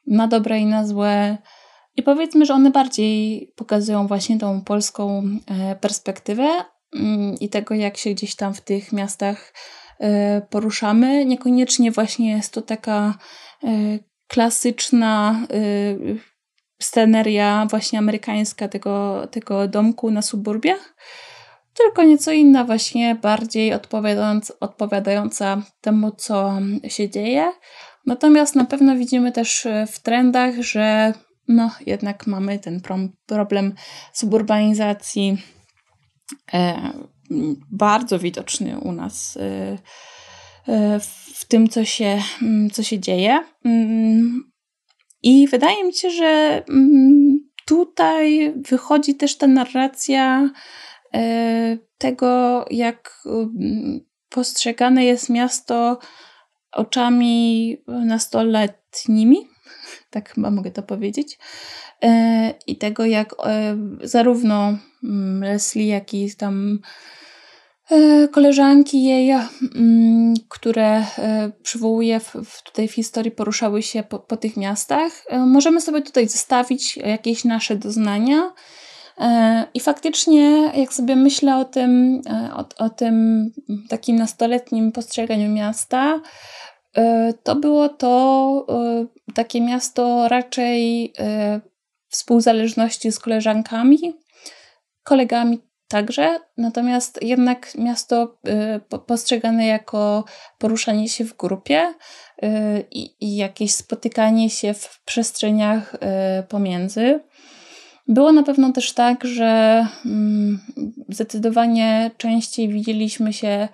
[0.07, 1.39] na dobre i na złe.
[2.01, 6.49] I powiedzmy, że one bardziej pokazują właśnie tą polską e, perspektywę
[6.97, 9.55] mm, i tego, jak się gdzieś tam w tych miastach
[10.01, 11.25] e, poruszamy.
[11.25, 13.15] Niekoniecznie właśnie jest to taka
[14.29, 15.47] klasyczna
[16.83, 20.95] sceneria właśnie amerykańska tego, tego domku na suburbiach
[21.75, 26.53] tylko nieco inna, właśnie bardziej odpowiadając, odpowiadająca temu, co
[26.89, 27.53] się dzieje.
[28.07, 31.15] Natomiast na pewno widzimy też e, w trendach, że
[31.51, 32.81] no, jednak mamy ten
[33.27, 33.75] problem
[34.13, 35.39] suburbanizacji
[36.53, 36.93] e,
[37.71, 39.79] bardzo widoczny u nas e,
[40.69, 41.01] e,
[41.35, 43.45] w tym, co się, mm, co się dzieje.
[43.65, 44.53] Mm,
[45.23, 50.51] I wydaje mi się, że mm, tutaj wychodzi też ta narracja
[51.99, 53.23] tego, jak
[54.29, 55.99] postrzegane jest miasto
[56.73, 59.50] oczami nastoletnimi,
[60.11, 61.39] tak chyba mogę to powiedzieć,
[62.03, 66.79] e, i tego, jak e, zarówno mm, Leslie, jak i tam
[68.33, 71.05] koleżanki jej, mm, które
[71.63, 75.13] przywołuje w, tutaj w historii, poruszały się po, po tych miastach.
[75.47, 78.53] Możemy sobie tutaj zestawić jakieś nasze doznania
[79.21, 83.47] E, I faktycznie, jak sobie myślę o tym, e, o, o tym
[83.89, 86.21] takim nastoletnim postrzeganiu miasta,
[87.43, 88.67] to było to
[89.35, 91.13] takie miasto raczej
[92.09, 93.99] współzależności z koleżankami,
[95.03, 98.39] kolegami także, natomiast jednak miasto
[99.07, 100.25] postrzegane jako
[100.59, 101.95] poruszanie się w grupie
[103.21, 105.97] i jakieś spotykanie się w przestrzeniach
[106.49, 107.21] pomiędzy.
[108.09, 110.61] Było na pewno też tak, że mm,
[111.09, 113.69] zdecydowanie częściej widzieliśmy się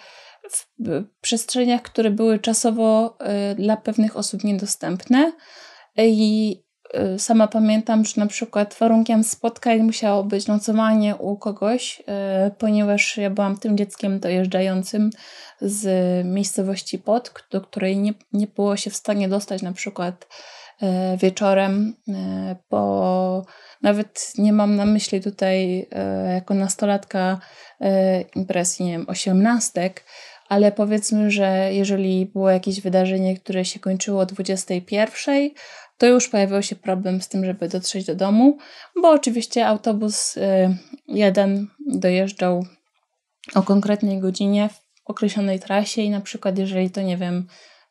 [0.53, 3.19] w przestrzeniach, które były czasowo
[3.53, 5.33] y, dla pewnych osób niedostępne.
[5.97, 6.63] I
[7.15, 12.05] y, sama pamiętam, że na przykład warunkiem spotkań musiało być nocowanie u kogoś, y,
[12.59, 15.11] ponieważ ja byłam tym dzieckiem dojeżdżającym
[15.61, 15.87] z
[16.27, 20.27] miejscowości Pod, do której nie, nie było się w stanie dostać na przykład
[21.23, 21.95] wieczorem
[22.69, 23.45] po
[23.83, 25.89] nawet nie mam na myśli tutaj
[26.35, 27.39] jako nastolatka
[28.35, 30.05] impresji, nie wiem, osiemnastek,
[30.49, 35.51] ale powiedzmy, że jeżeli było jakieś wydarzenie, które się kończyło o 21,
[35.99, 38.59] to już pojawił się problem z tym, żeby dotrzeć do domu,
[39.03, 40.77] bo oczywiście autobus e,
[41.09, 42.67] jeden dojeżdżał
[43.55, 44.81] o konkretnej godzinie w
[45.11, 47.47] określonej trasie i na przykład jeżeli to, nie wiem,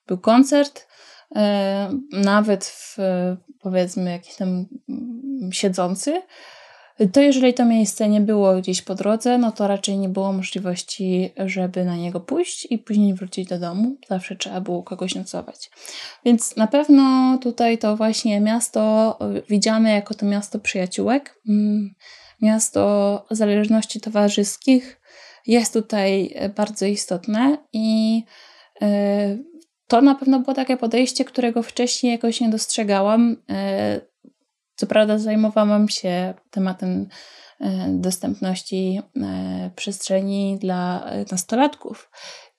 [0.07, 0.87] był koncert,
[1.35, 2.97] E, nawet w,
[3.61, 4.65] powiedzmy jakiś tam
[5.51, 6.21] siedzący,
[7.13, 11.33] to jeżeli to miejsce nie było gdzieś po drodze, no to raczej nie było możliwości,
[11.45, 13.97] żeby na niego pójść i później wrócić do domu.
[14.09, 15.69] Zawsze trzeba było kogoś nocować.
[16.25, 21.95] Więc na pewno tutaj to właśnie miasto widziane jako to miasto przyjaciółek, mm,
[22.41, 25.01] miasto zależności towarzyskich
[25.47, 28.23] jest tutaj bardzo istotne i
[28.81, 29.37] e,
[29.87, 33.37] to na pewno było takie podejście, którego wcześniej jakoś nie dostrzegałam.
[34.75, 37.07] Co prawda zajmowałam się tematem
[37.61, 42.09] e, dostępności e, przestrzeni dla nastolatków,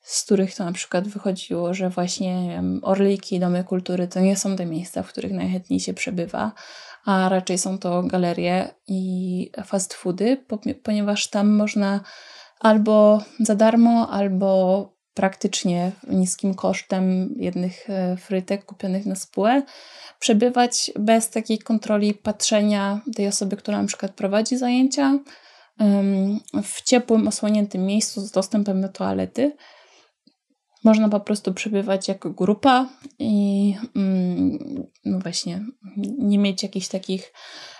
[0.00, 4.66] z których to na przykład wychodziło, że właśnie orliki, domy kultury to nie są te
[4.66, 6.52] miejsca, w których najchętniej się przebywa,
[7.04, 10.44] a raczej są to galerie i fast foody,
[10.82, 12.00] ponieważ tam można
[12.60, 19.62] albo za darmo, albo praktycznie niskim kosztem jednych e, frytek kupionych na spółę,
[20.18, 25.18] przebywać bez takiej kontroli patrzenia tej osoby, która na przykład prowadzi zajęcia,
[26.62, 29.56] w ciepłym, osłoniętym miejscu z dostępem do toalety.
[30.84, 35.64] Można po prostu przebywać jako grupa i mm, no właśnie
[36.18, 37.32] nie mieć jakichś takich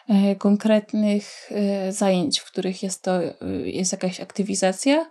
[0.09, 3.20] e, konkretnych e, zajęć, w których jest to
[3.64, 5.11] jest jakaś aktywizacja,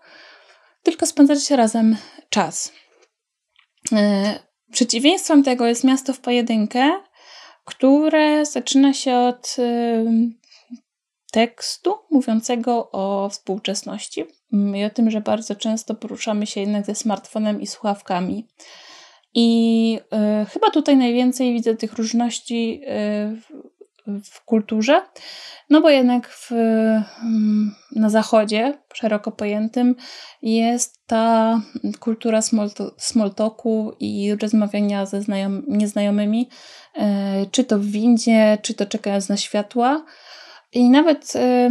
[0.86, 1.98] tylko spędzać razem
[2.30, 2.74] czas.
[3.92, 4.40] E,
[4.72, 6.92] przeciwieństwem tego jest miasto w pojedynkę,
[7.66, 10.06] które zaczyna się od e,
[11.32, 14.26] tekstu mówiącego o współczesności
[14.76, 18.48] i o tym, że bardzo często poruszamy się jednak ze smartfonem i słuchawkami.
[19.34, 20.00] I
[20.44, 23.66] y, chyba tutaj najwięcej widzę tych różności y,
[24.08, 25.02] w kulturze,
[25.70, 29.96] no bo jednak w, mm, na zachodzie, szeroko pojętym,
[30.42, 31.62] jest ta
[32.00, 32.40] kultura
[32.98, 36.50] small talku i rozmawiania ze znajom, nieznajomymi,
[36.96, 40.06] e, czy to w windzie, czy to czekając na światła.
[40.74, 41.70] I nawet y,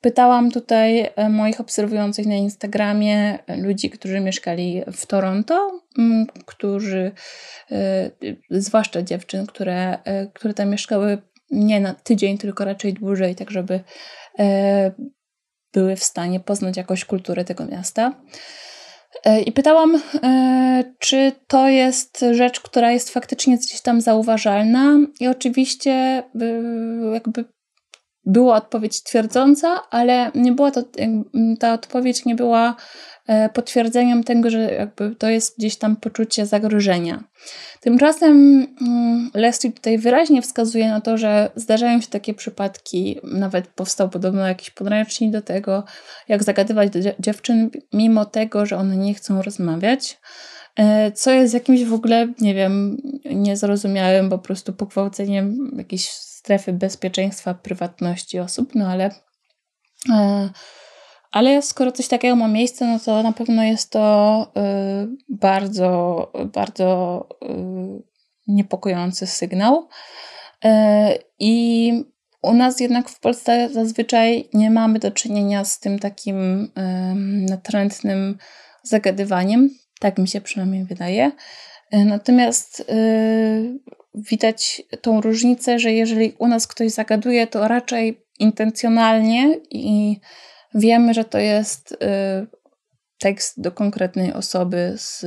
[0.00, 6.02] pytałam tutaj e, moich obserwujących na Instagramie ludzi, którzy mieszkali w Toronto, y,
[6.46, 7.12] którzy,
[8.50, 9.98] zwłaszcza dziewczyn, które,
[10.34, 13.80] które tam mieszkały nie na tydzień, tylko raczej dłużej, tak żeby
[14.38, 14.92] e,
[15.72, 18.12] były w stanie poznać jakąś kulturę tego miasta.
[19.24, 25.28] E, I pytałam, e, czy to jest rzecz, która jest faktycznie gdzieś tam zauważalna, i
[25.28, 26.22] oczywiście
[27.12, 27.44] jakby
[28.24, 30.82] była odpowiedź twierdząca, ale nie była to,
[31.60, 32.76] ta odpowiedź nie była
[33.52, 37.24] potwierdzeniem tego, że jakby to jest gdzieś tam poczucie zagrożenia.
[37.80, 44.08] Tymczasem mm, Leslie tutaj wyraźnie wskazuje na to, że zdarzają się takie przypadki, nawet powstał
[44.08, 45.84] podobno jakiś podręcznik do tego,
[46.28, 50.18] jak zagadywać do dziewczyn, mimo tego, że one nie chcą rozmawiać.
[50.76, 57.54] E, co jest jakimś w ogóle, nie wiem, niezrozumiałym, po prostu pogwałceniem jakiejś strefy bezpieczeństwa,
[57.54, 59.10] prywatności osób, no ale.
[61.32, 67.28] Ale skoro coś takiego ma miejsce, no to na pewno jest to y, bardzo, bardzo
[67.42, 68.02] y,
[68.46, 69.88] niepokojący sygnał.
[70.64, 70.68] Y,
[71.38, 71.92] I
[72.42, 76.70] u nas jednak w Polsce zazwyczaj nie mamy do czynienia z tym takim
[77.50, 78.38] natrętnym
[78.82, 79.70] zagadywaniem.
[80.00, 81.32] Tak mi się przynajmniej wydaje.
[81.92, 82.84] Natomiast
[84.14, 90.20] widać tą różnicę, że jeżeli u nas ktoś zagaduje, to raczej intencjonalnie i
[90.74, 91.96] Wiemy, że to jest y,
[93.18, 95.24] tekst do konkretnej osoby z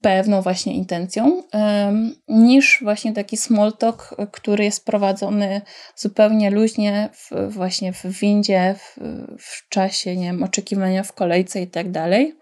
[0.00, 1.42] pewną właśnie intencją,
[2.28, 5.60] niż właśnie taki small talk, który jest prowadzony
[5.96, 9.00] zupełnie luźnie w, właśnie w windzie, w,
[9.38, 12.36] w czasie nie wiem, oczekiwania w kolejce i tak dalej.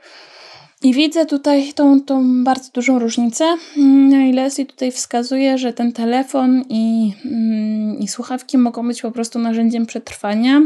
[0.83, 3.57] I widzę tutaj tą, tą bardzo dużą różnicę.
[3.77, 9.11] Mm, I Leslie tutaj wskazuje, że ten telefon i, mm, i słuchawki mogą być po
[9.11, 10.63] prostu narzędziem przetrwania.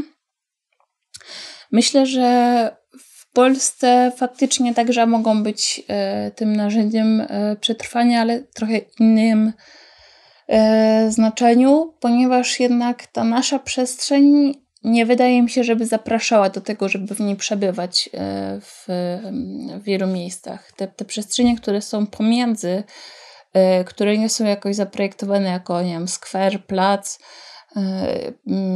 [1.72, 8.78] Myślę, że w Polsce faktycznie także mogą być e, tym narzędziem e, przetrwania, ale trochę
[9.00, 9.52] innym
[10.48, 14.54] e, znaczeniu, ponieważ jednak ta nasza przestrzeń
[14.84, 18.10] nie wydaje mi się, żeby zapraszała do tego, żeby w niej przebywać
[18.60, 18.86] w,
[19.82, 20.72] wielu miejscach.
[20.76, 22.82] Te, te przestrzenie, które są pomiędzy,
[23.86, 27.18] które nie są jakoś zaprojektowane jako, nie wiem, skwer, plac,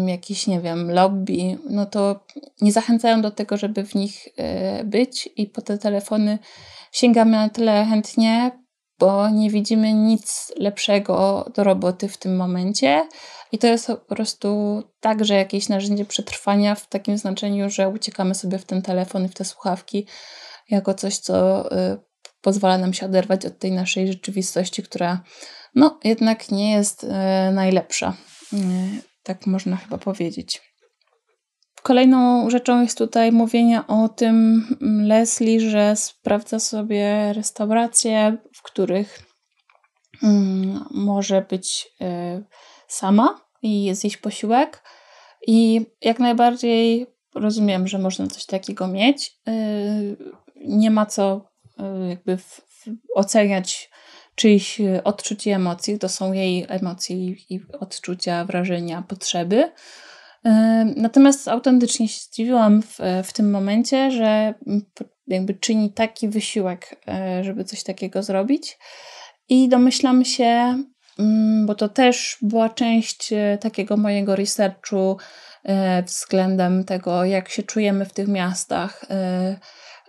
[0.07, 2.21] jakiś, nie wiem, lobby, no to
[2.61, 4.29] nie zachęcają do tego, żeby w nich
[4.85, 6.39] być i po te telefony
[6.93, 8.51] sięgamy na tyle chętnie,
[8.99, 13.09] bo nie widzimy nic lepszego do roboty w tym momencie.
[13.53, 18.59] I to jest po prostu także jakieś narzędzie przetrwania w takim znaczeniu, że uciekamy sobie
[18.59, 20.07] w ten telefon i w te słuchawki
[20.71, 21.99] jako coś, co y,
[22.41, 25.23] pozwala nam się oderwać od tej naszej rzeczywistości, która
[25.75, 27.09] no jednak nie jest y,
[27.53, 28.15] najlepsza.
[28.53, 28.57] Y,
[29.23, 30.63] tak można chyba powiedzieć.
[31.83, 39.23] Kolejną rzeczą jest tutaj mówienie o tym mm, Leslie, że sprawdza sobie restauracje, w których
[40.23, 42.45] mm, może być y,
[42.89, 44.83] sama i zjeść posiłek.
[45.47, 49.33] I jak najbardziej rozumiem, że można coś takiego mieć.
[49.49, 50.17] Y,
[50.57, 51.57] nie ma co
[52.09, 52.39] jakby
[53.15, 53.91] oceniać
[54.37, 55.99] czyjś odczuć i emocji.
[55.99, 59.72] To są jej emocje i odczucia, wrażenia, potrzeby.
[60.96, 64.55] Natomiast autentycznie się zdziwiłam w, w tym momencie, że
[65.27, 68.79] jakby czyni taki wysiłek, e, żeby coś takiego zrobić.
[69.49, 70.83] I domyślam się,
[71.66, 75.16] bo to też była część e, takiego mojego researchu
[75.64, 79.05] e, względem tego, jak się czujemy w tych miastach,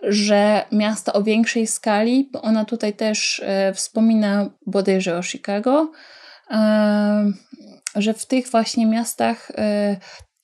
[0.02, 3.42] że miasta o większej skali, bo ona tutaj też
[3.74, 5.92] wspomina bodajże o Chicago,
[7.94, 9.52] że w tych właśnie miastach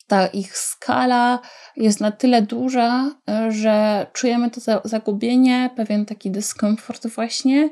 [0.06, 1.40] ta ich skala
[1.76, 3.10] jest na tyle duża,
[3.48, 7.70] że czujemy to zagubienie, pewien taki dyskomfort właśnie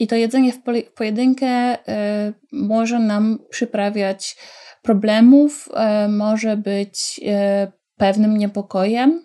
[0.00, 0.62] i to jedzenie w
[0.96, 4.36] pojedynkę e, może nam przyprawiać
[4.82, 9.24] problemów, e, może być e, pewnym niepokojem.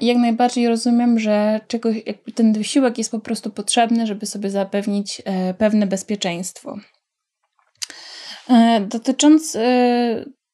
[0.00, 1.96] Jak najbardziej rozumiem, że czegoś,
[2.34, 5.22] ten wysiłek jest po prostu potrzebny, żeby sobie zapewnić
[5.58, 6.78] pewne bezpieczeństwo.
[8.80, 9.56] Dotycząc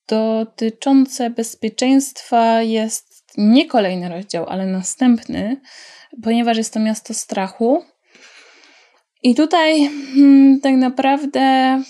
[0.08, 5.60] dotyczące bezpieczeństwa jest nie kolejny rozdział, ale następny,
[6.22, 7.84] ponieważ jest to miasto strachu.
[9.22, 11.82] I tutaj hmm, tak naprawdę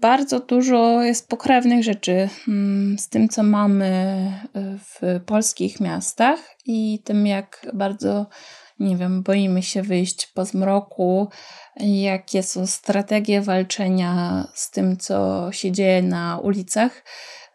[0.00, 4.32] bardzo dużo jest pokrewnych rzeczy hmm, z tym, co mamy
[4.78, 8.26] w polskich miastach i tym, jak bardzo,
[8.78, 11.28] nie wiem, boimy się wyjść po zmroku,
[11.80, 17.04] jakie są strategie walczenia z tym, co się dzieje na ulicach,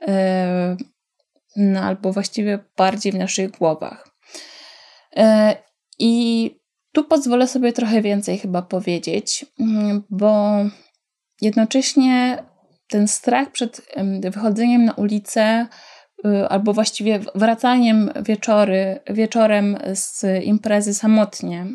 [0.07, 0.77] e,
[1.55, 4.07] no, albo właściwie bardziej w naszych głowach.
[5.15, 5.55] E,
[5.99, 6.51] I
[6.91, 10.55] tu pozwolę sobie trochę więcej chyba powiedzieć, mm, bo
[11.41, 12.43] jednocześnie
[12.89, 13.81] ten strach przed
[14.21, 15.67] wychodzeniem na ulicę
[16.25, 21.65] y, albo właściwie wracaniem wieczory, wieczorem z imprezy samotnie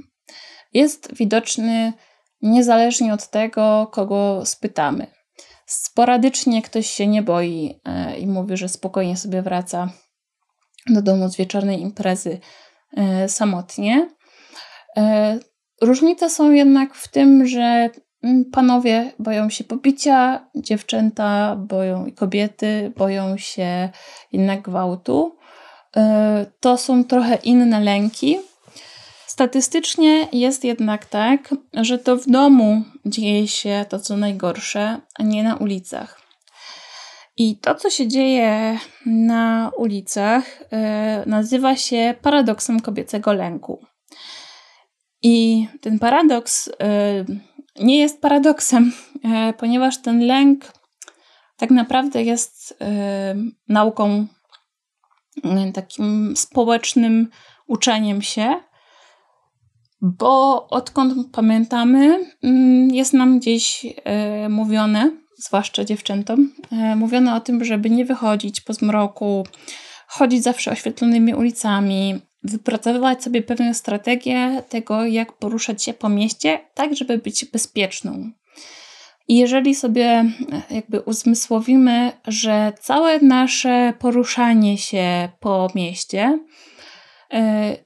[0.72, 1.92] jest widoczny
[2.42, 5.06] niezależnie od tego, kogo spytamy.
[5.66, 9.88] Sporadycznie ktoś się nie boi e, i mówi, że spokojnie sobie wraca
[10.86, 12.40] do domu z wieczornej imprezy
[12.96, 14.08] e, samotnie.
[14.96, 15.38] E,
[15.82, 17.90] różnice są jednak w tym, że
[18.52, 23.88] panowie boją się pobicia, dziewczęta boją i kobiety boją się
[24.32, 25.36] jednak gwałtu.
[26.60, 28.38] To są trochę inne lęki,
[29.36, 35.42] Statystycznie jest jednak tak, że to w domu dzieje się to, co najgorsze, a nie
[35.42, 36.20] na ulicach.
[37.36, 43.86] I to, co się dzieje na ulicach, e, nazywa się paradoksem kobiecego lęku.
[45.22, 46.72] I ten paradoks e,
[47.80, 48.92] nie jest paradoksem,
[49.24, 50.72] e, ponieważ ten lęk
[51.56, 52.78] tak naprawdę jest
[53.68, 54.26] nauką,
[55.74, 57.28] takim społecznym
[57.66, 58.54] uczeniem się,
[60.02, 67.64] bo odkąd pamiętamy, mm, jest nam gdzieś e, mówione, zwłaszcza dziewczętom, e, mówione o tym,
[67.64, 69.46] żeby nie wychodzić po zmroku,
[70.08, 76.96] chodzić zawsze oświetlonymi ulicami, wypracowywać sobie pewną strategię tego, jak poruszać się po mieście, tak
[76.96, 78.30] żeby być bezpieczną.
[79.28, 80.30] I jeżeli sobie e,
[80.70, 86.38] jakby uzmysłowimy, że całe nasze poruszanie się po mieście
[87.32, 87.76] e,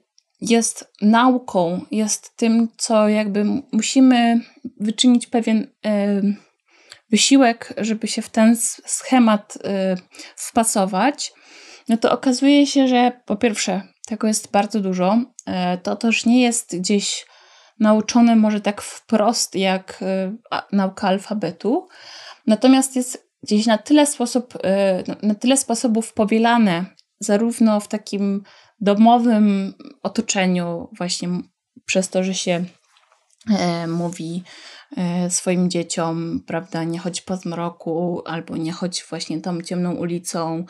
[0.41, 4.39] jest nauką, jest tym, co jakby musimy
[4.79, 6.21] wyczynić pewien e,
[7.09, 8.55] wysiłek, żeby się w ten
[8.85, 9.57] schemat
[10.35, 11.33] wpasować,
[11.89, 13.81] no to okazuje się, że po pierwsze,
[14.11, 15.17] tego jest bardzo dużo.
[15.83, 17.25] To też nie jest gdzieś
[17.81, 20.35] nauczone może tak wprost jak e,
[20.71, 21.87] nauka alfabetu,
[22.47, 26.85] natomiast jest gdzieś na tyle, sposób, e, na tyle sposobów powielane,
[27.19, 28.43] zarówno w takim
[28.79, 31.29] domowym otoczeniu, właśnie
[31.85, 32.65] przez to, że się
[33.59, 34.43] e, mówi
[35.29, 40.65] swoim dzieciom, prawda, nie chodź po zmroku, albo nie chodź właśnie tą ciemną ulicą,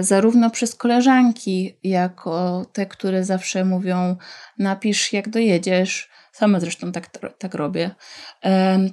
[0.00, 4.16] zarówno przez koleżanki, jako te, które zawsze mówią,
[4.58, 7.08] napisz jak dojedziesz, Sama zresztą tak,
[7.38, 7.90] tak robię.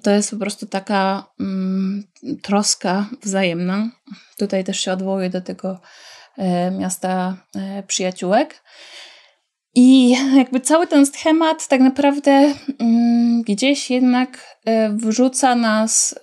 [0.03, 2.03] To jest po prostu taka mm,
[2.41, 3.89] troska wzajemna.
[4.37, 5.79] Tutaj też się odwołuję do tego
[6.37, 8.63] e, miasta e, przyjaciółek.
[9.75, 16.19] I jakby cały ten schemat tak naprawdę mm, gdzieś jednak e, wrzuca nas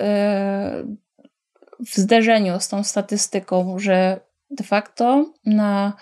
[1.86, 4.20] w zderzeniu z tą statystyką, że
[4.50, 5.92] de facto na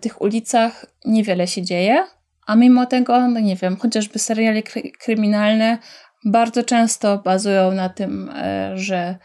[0.00, 2.06] tych ulicach niewiele się dzieje,
[2.46, 5.78] a mimo tego, no nie wiem, chociażby seriale kry kryminalne
[6.24, 8.30] bardzo często bazują na tym,
[8.74, 9.18] że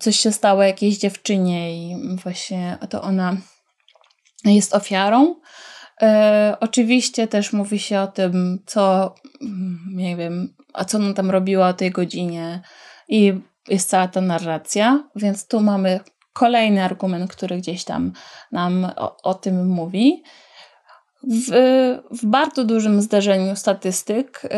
[0.00, 3.36] coś się stało jakiejś dziewczynie i właśnie to ona
[4.44, 5.34] jest ofiarą.
[6.02, 11.30] E, oczywiście też mówi się o tym, co mm, nie wiem, a co ona tam
[11.30, 12.60] robiła o tej godzinie
[13.08, 13.32] i
[13.68, 16.00] jest cała ta narracja, więc tu mamy
[16.32, 18.12] kolejny argument, który gdzieś tam
[18.52, 20.22] nam o, o tym mówi
[21.22, 21.50] w,
[22.10, 24.48] w bardzo dużym zdarzeniu statystyk, y,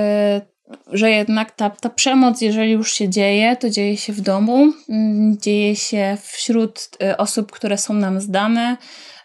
[0.92, 5.38] że jednak ta, ta przemoc, jeżeli już się dzieje, to dzieje się w domu, mm,
[5.38, 8.76] dzieje się wśród y, osób, które są nam zdane.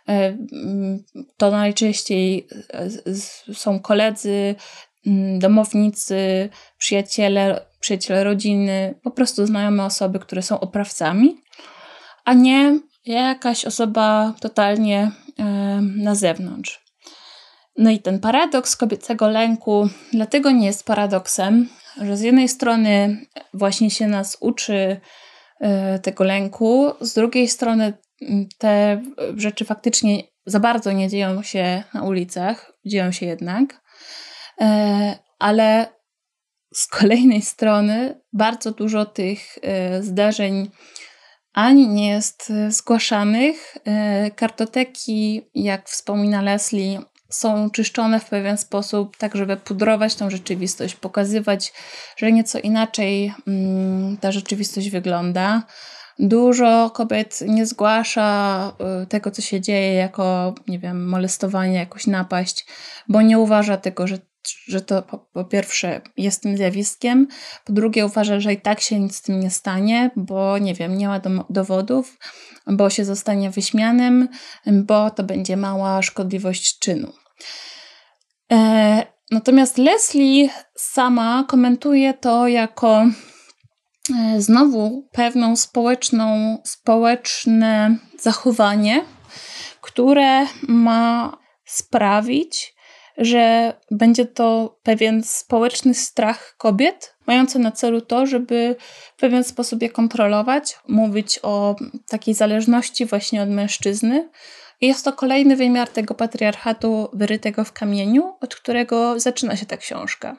[0.10, 1.04] Y, mm,
[1.38, 2.48] to najczęściej
[3.54, 4.56] są koledzy,
[5.08, 11.42] mm, domownicy, przyjaciele, przyjaciele rodziny, po prostu znajome osoby, które są oprawcami,
[12.26, 15.12] a nie jakaś osoba totalnie
[15.96, 16.86] na zewnątrz.
[17.78, 21.70] No i ten paradoks kobiecego lęku dlatego nie jest paradoksem,
[22.02, 25.02] że z jednej strony właśnie się nas uczy
[25.60, 27.94] e, tego lęku, z drugiej strony
[28.58, 29.02] te
[29.38, 33.82] rzeczy faktycznie za bardzo nie dzieją się na ulicach, dzieją się jednak,
[34.62, 35.88] e, ale
[36.74, 40.70] z kolejnej strony bardzo dużo tych e, zdarzeń
[41.54, 43.78] ani nie jest zgłaszanych.
[44.36, 51.74] Kartoteki, jak wspomina Leslie, są czyszczone w pewien sposób, tak żeby pudrować tą rzeczywistość, pokazywać,
[52.18, 55.64] że nieco inaczej mm, ta rzeczywistość wygląda.
[56.20, 58.72] Dużo kobiet nie zgłasza
[59.04, 62.66] y, tego, co się dzieje, jako, nie wiem, molestowanie, jakąś napaść,
[63.08, 64.18] bo nie uważa tego, że,
[64.68, 67.28] że to po, po pierwsze jest tym zjawiskiem,
[67.66, 70.98] po drugie uważa, że i tak się nic z tym nie stanie, bo nie wiem,
[70.98, 72.18] nie ma do, dowodów,
[72.68, 74.28] bo się zostanie wyśmianym,
[74.68, 77.14] bo to będzie mała szkodliwość czynu.
[78.52, 83.06] E, natomiast Leslie sama komentuje to jako
[84.38, 89.06] znowu pewną społeczną, społeczne zachowanie,
[89.82, 92.74] które ma sprawić,
[93.18, 98.76] że będzie to pewien społeczny strach kobiet, mający na celu to, żeby
[99.18, 101.76] w pewien sposób je kontrolować, mówić o
[102.10, 104.30] takiej zależności właśnie od mężczyzny,
[104.82, 109.78] i jest to kolejny wymiar tego patriarchatu wyrytego w kamieniu, od którego zaczyna się ta
[109.78, 110.38] książka.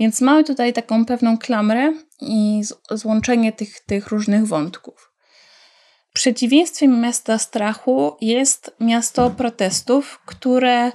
[0.00, 1.92] Więc mamy tutaj taką pewną klamrę
[2.22, 5.12] i złączenie tych, tych różnych wątków.
[6.12, 10.92] Przeciwieństwem miasta strachu jest miasto protestów, które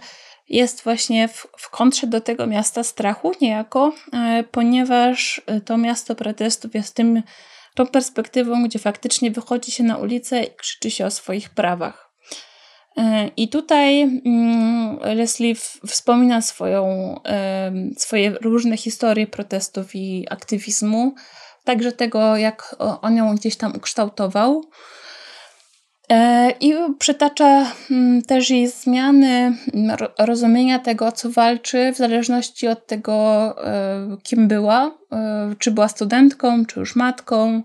[0.50, 6.76] jest właśnie w, w kontrze do tego miasta strachu, niejako, e, ponieważ to miasto protestów
[6.76, 7.24] jest tym,
[7.76, 12.07] tą perspektywą, gdzie faktycznie wychodzi się na ulicę i krzyczy się o swoich prawach.
[12.98, 15.56] E, I tutaj mm, Leslie
[15.88, 17.16] wspomina swoją,
[17.98, 21.16] swoje różne historie protestów i aktywizmu,
[21.64, 24.64] także tego, jak on ją gdzieś tam ukształtował.
[26.10, 29.58] E, I przytacza mm, też jej zmiany
[30.20, 33.16] rozumienia tego, o co walczy, w zależności od tego,
[33.68, 34.98] e, kim była,
[35.60, 37.64] czy była studentką, czy już matką, mm,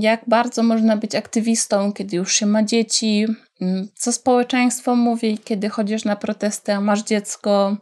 [0.00, 3.26] jak bardzo można być aktywistą, kiedy już się ma dzieci,
[3.60, 7.76] mm, co społeczeństwo mówi, kiedy chodzisz na protesty, a masz dziecko,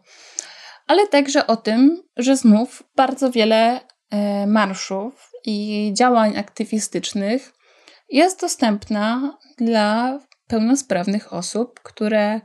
[0.86, 7.52] ale także o tym, że znów bardzo wiele e, marszów i działań aktywistycznych
[8.08, 12.40] jest dostępna dla pełnosprawnych osób, które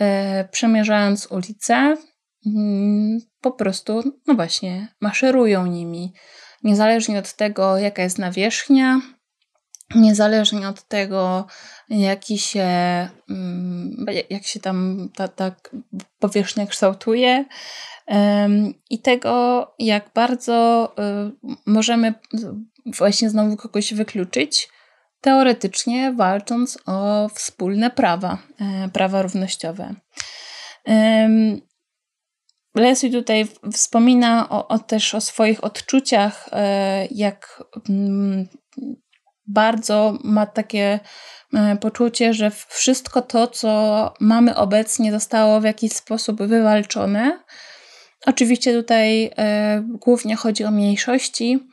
[0.00, 1.96] e, przemierzając ulicę,
[2.46, 6.12] mm, po prostu, no właśnie, maszerują nimi.
[6.62, 9.00] Niezależnie od tego, jaka jest nawierzchnia,
[9.94, 11.46] niezależnie od tego,
[11.88, 12.68] jaki się,
[13.30, 15.52] mm, jak się tam ta, ta
[16.18, 17.44] powierzchnia kształtuje
[18.90, 20.88] i tego, jak bardzo
[21.42, 22.14] y, możemy
[22.86, 24.68] właśnie znowu kogoś wykluczyć,
[25.20, 29.94] teoretycznie walcząc o wspólne prawa, e, prawa równościowe.
[32.74, 38.48] Leslie tutaj wspomina o, o, też o swoich odczuciach, e, jak mm,
[39.46, 41.00] bardzo ma takie
[41.54, 47.44] e, poczucie, że wszystko to, co mamy obecnie, zostało w jakiś sposób wywalczone.
[48.26, 49.30] Oczywiście tutaj
[50.00, 51.70] głównie chodzi o mniejszości,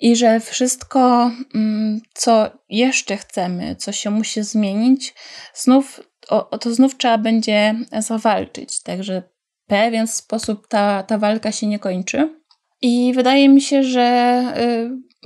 [0.00, 5.14] i że wszystko, mm, co jeszcze chcemy, co się musi zmienić,
[5.54, 8.82] znów, o, to znów trzeba będzie zawalczyć.
[8.82, 9.22] Także
[9.66, 12.40] pewien sposób ta, ta walka się nie kończy.
[12.82, 14.42] I wydaje mi się, że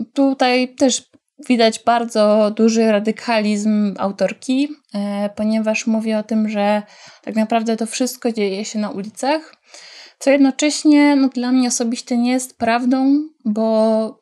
[0.00, 1.02] y, tutaj też
[1.48, 6.82] widać bardzo duży radykalizm autorki, e, ponieważ mówi o tym, że
[7.22, 9.58] tak naprawdę to wszystko dzieje się na ulicach
[10.18, 14.20] co jednocześnie no, dla mnie osobiście nie jest prawdą, bo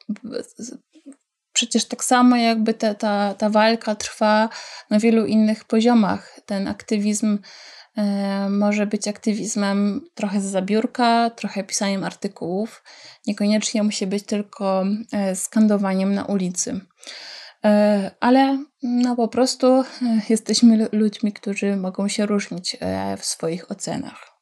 [1.53, 4.49] przecież tak samo jakby ta, ta, ta walka trwa
[4.91, 6.41] na wielu innych poziomach.
[6.47, 7.39] Ten aktywizm
[8.51, 12.83] może być aktywizmem trochę z zabiórka, trochę pisaniem artykułów.
[13.27, 16.81] Niekoniecznie musi być tylko e, skandowaniem na ulicy.
[17.65, 19.85] E, ale no po prostu e,
[20.29, 24.37] jesteśmy ludźmi, którzy mogą się różnić e, w swoich ocenach.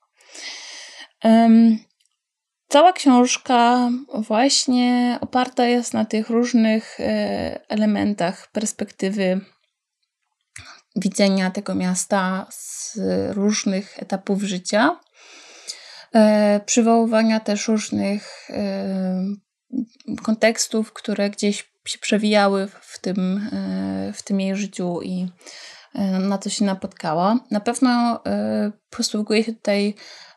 [2.69, 9.41] Cała książka właśnie oparta jest na tych różnych e, elementach perspektywy
[10.97, 12.99] widzenia tego miasta z
[13.37, 15.01] różnych etapów życia,
[16.15, 19.25] e, przywoływania też różnych e,
[20.23, 23.51] kontekstów, które gdzieś się przewijały w tym,
[24.15, 25.29] w tym jej życiu i
[26.21, 27.39] na co się napotkała.
[27.51, 28.23] Na pewno
[28.91, 29.95] posługuje się tutaj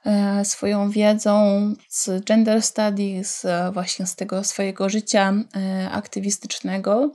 [0.07, 7.11] E, swoją wiedzą z gender studies, e, właśnie z tego swojego życia e, aktywistycznego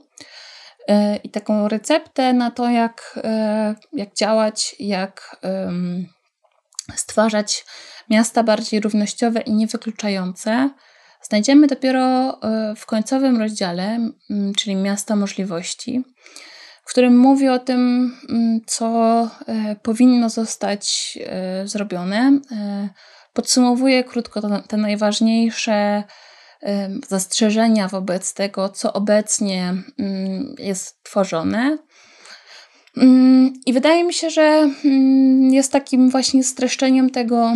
[1.23, 3.19] i taką receptę na to, jak,
[3.93, 5.41] jak działać, jak
[6.95, 7.65] stwarzać
[8.09, 10.69] miasta bardziej równościowe i niewykluczające,
[11.21, 12.39] znajdziemy dopiero
[12.77, 14.09] w końcowym rozdziale,
[14.57, 16.03] czyli Miasta Możliwości
[16.85, 18.13] w którym mówi o tym,
[18.65, 22.39] co e, powinno zostać e, zrobione.
[22.51, 22.89] E,
[23.33, 26.03] podsumowuje krótko te najważniejsze
[27.07, 31.77] zastrzeżenia wobec tego, co obecnie mm, jest tworzone.
[32.97, 34.69] Mm, I wydaje mi się, że
[35.51, 37.53] jest takim właśnie streszczeniem tego,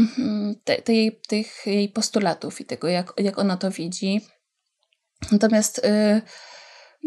[0.63, 4.21] te, tej, tych jej postulatów i tego, jak, jak ona to widzi.
[5.31, 6.21] Natomiast y,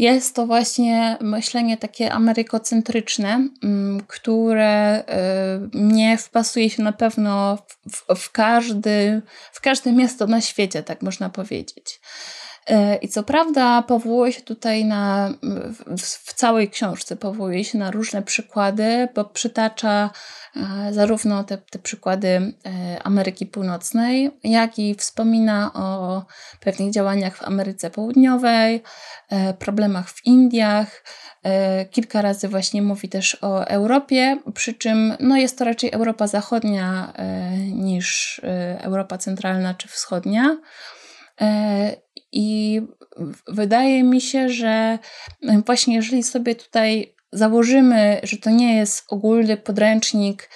[0.09, 5.05] jest to właśnie myślenie takie amerykocentryczne, mm, które y,
[5.75, 7.59] nie wpasuje się na pewno
[7.91, 9.23] w, w, każdy,
[9.53, 12.01] w każde miasto na świecie, tak można powiedzieć.
[12.71, 15.35] Y, I co prawda powołuje się tutaj na,
[15.99, 20.11] w, w całej książce powołuje się na różne przykłady, bo przytacza
[20.57, 26.25] E, zarówno te, te przykłady e, Ameryki Północnej, jak i wspomina o
[26.61, 28.83] pewnych działaniach w Ameryce Południowej,
[29.29, 31.05] e, problemach w Indiach.
[31.91, 37.13] Kilka razy właśnie mówi też o Europie, przy czym no jest to raczej Europa Zachodnia
[37.73, 38.41] niż
[38.79, 40.57] Europa Centralna czy Wschodnia.
[42.33, 42.81] I
[43.49, 44.99] wydaje mi się, że
[45.67, 50.51] właśnie jeżeli sobie tutaj założymy, że to nie jest ogólny podręcznik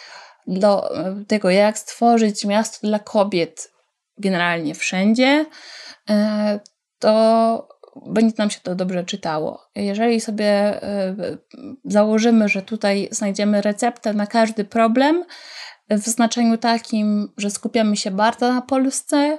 [0.46, 3.72] do e, tego, jak stworzyć miasto dla kobiet
[4.18, 5.46] generalnie wszędzie,
[6.10, 6.60] e,
[6.98, 7.68] to
[8.06, 9.62] będzie nam się to dobrze czytało.
[9.74, 10.46] Jeżeli sobie
[10.82, 11.16] e,
[11.84, 15.24] założymy, że tutaj znajdziemy receptę na każdy problem,
[15.90, 19.38] w znaczeniu takim, że skupiamy się bardzo na Polsce,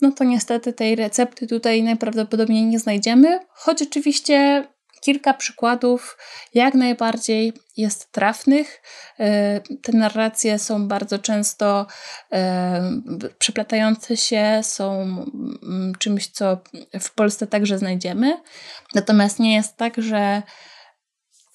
[0.00, 4.64] no to niestety tej recepty tutaj najprawdopodobniej nie znajdziemy, choć oczywiście
[5.00, 6.18] kilka przykładów
[6.54, 8.82] jak najbardziej jest trafnych.
[9.20, 11.86] E, te narracje są bardzo często
[12.32, 12.82] e,
[13.38, 16.58] przeplatające się, są mm, czymś, co
[17.00, 18.40] w Polsce także znajdziemy.
[18.94, 20.42] Natomiast nie jest tak, że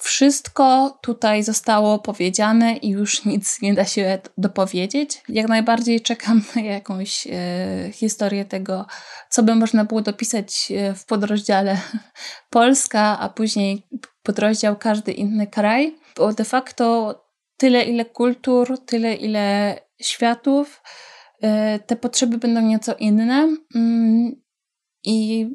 [0.04, 5.24] wszystko tutaj zostało powiedziane i już nic nie da się dopowiedzieć.
[5.30, 8.86] Jak najbardziej czekam na jakąś e, historię tego,
[9.30, 11.78] co by można było dopisać e, w podrozdziale
[12.50, 13.88] Polska, a później
[14.24, 17.16] podrozdział każdy inny kraj, bo de facto
[17.58, 20.82] tyle ile kultur, tyle ile światów,
[21.42, 23.56] e, te potrzeby będą nieco inne.
[23.76, 24.42] Mm,
[25.04, 25.48] I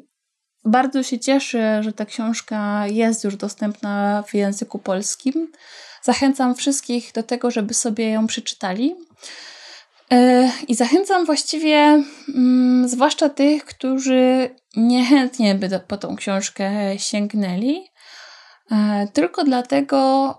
[0.67, 5.51] bardzo się cieszę, że ta książka jest już dostępna w języku polskim.
[6.01, 8.95] Zachęcam wszystkich do tego, żeby sobie ją przeczytali.
[10.11, 12.03] E, I zachęcam właściwie,
[12.35, 17.83] mm, zwłaszcza tych, którzy niechętnie by po tą książkę sięgnęli,
[18.71, 20.33] e, tylko dlatego,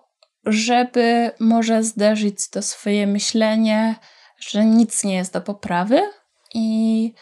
[0.45, 3.95] żeby może zderzyć to swoje myślenie,
[4.41, 6.03] że nic nie jest do poprawy
[6.55, 7.13] i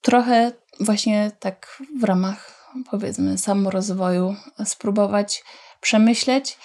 [0.00, 0.52] trochę
[0.82, 5.44] właśnie tak w ramach powiedzmy samorozwoju spróbować
[5.80, 6.58] przemyśleć,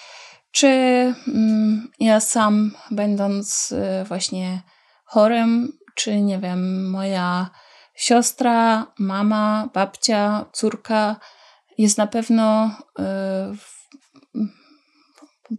[0.50, 4.62] czy mm, ja sam będąc y, właśnie
[5.04, 7.50] chorym, czy nie wiem, moja
[7.94, 11.16] siostra, mama, babcia, córka
[11.78, 13.02] jest na pewno y,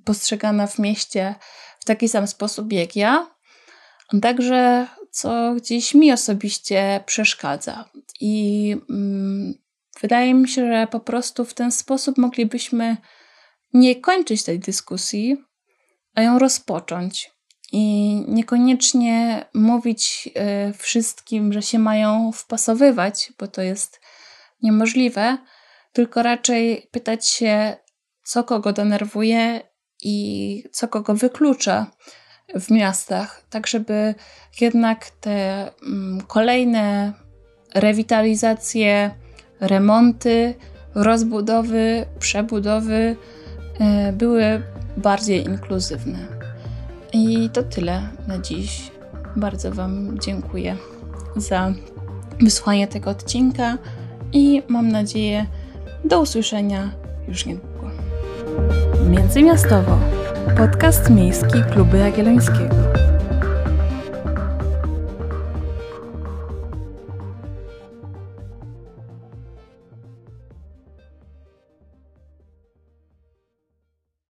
[0.05, 1.35] postrzegana w mieście
[1.79, 3.27] w taki sam sposób jak ja.
[4.21, 7.89] Także co gdzieś mi osobiście przeszkadza.
[8.19, 9.53] I mm,
[10.01, 12.97] wydaje mi się, że po prostu w ten sposób moglibyśmy
[13.73, 15.37] nie kończyć tej dyskusji,
[16.15, 17.31] a ją rozpocząć.
[17.71, 20.29] I niekoniecznie mówić
[20.69, 24.01] y, wszystkim, że się mają wpasowywać, bo to jest
[24.61, 25.37] niemożliwe,
[25.93, 27.77] tylko raczej pytać się,
[28.23, 29.61] co kogo denerwuje
[30.03, 31.91] i co kogo wyklucza
[32.55, 34.15] w miastach, tak żeby
[34.61, 37.13] jednak te mm, kolejne
[37.75, 39.11] rewitalizacje,
[39.59, 40.53] remonty,
[40.95, 43.15] rozbudowy, przebudowy
[43.79, 44.61] e, były
[44.97, 46.27] bardziej inkluzywne.
[47.13, 48.91] I to tyle na dziś.
[49.35, 50.77] Bardzo Wam dziękuję
[51.35, 51.73] za
[52.41, 53.77] wysłanie tego odcinka
[54.33, 55.45] i mam nadzieję
[56.05, 56.91] do usłyszenia
[57.27, 57.89] już niedługo.
[59.09, 60.18] Międzymiastowo
[60.57, 62.75] podcast miejski Kluby Jagiellońskiego.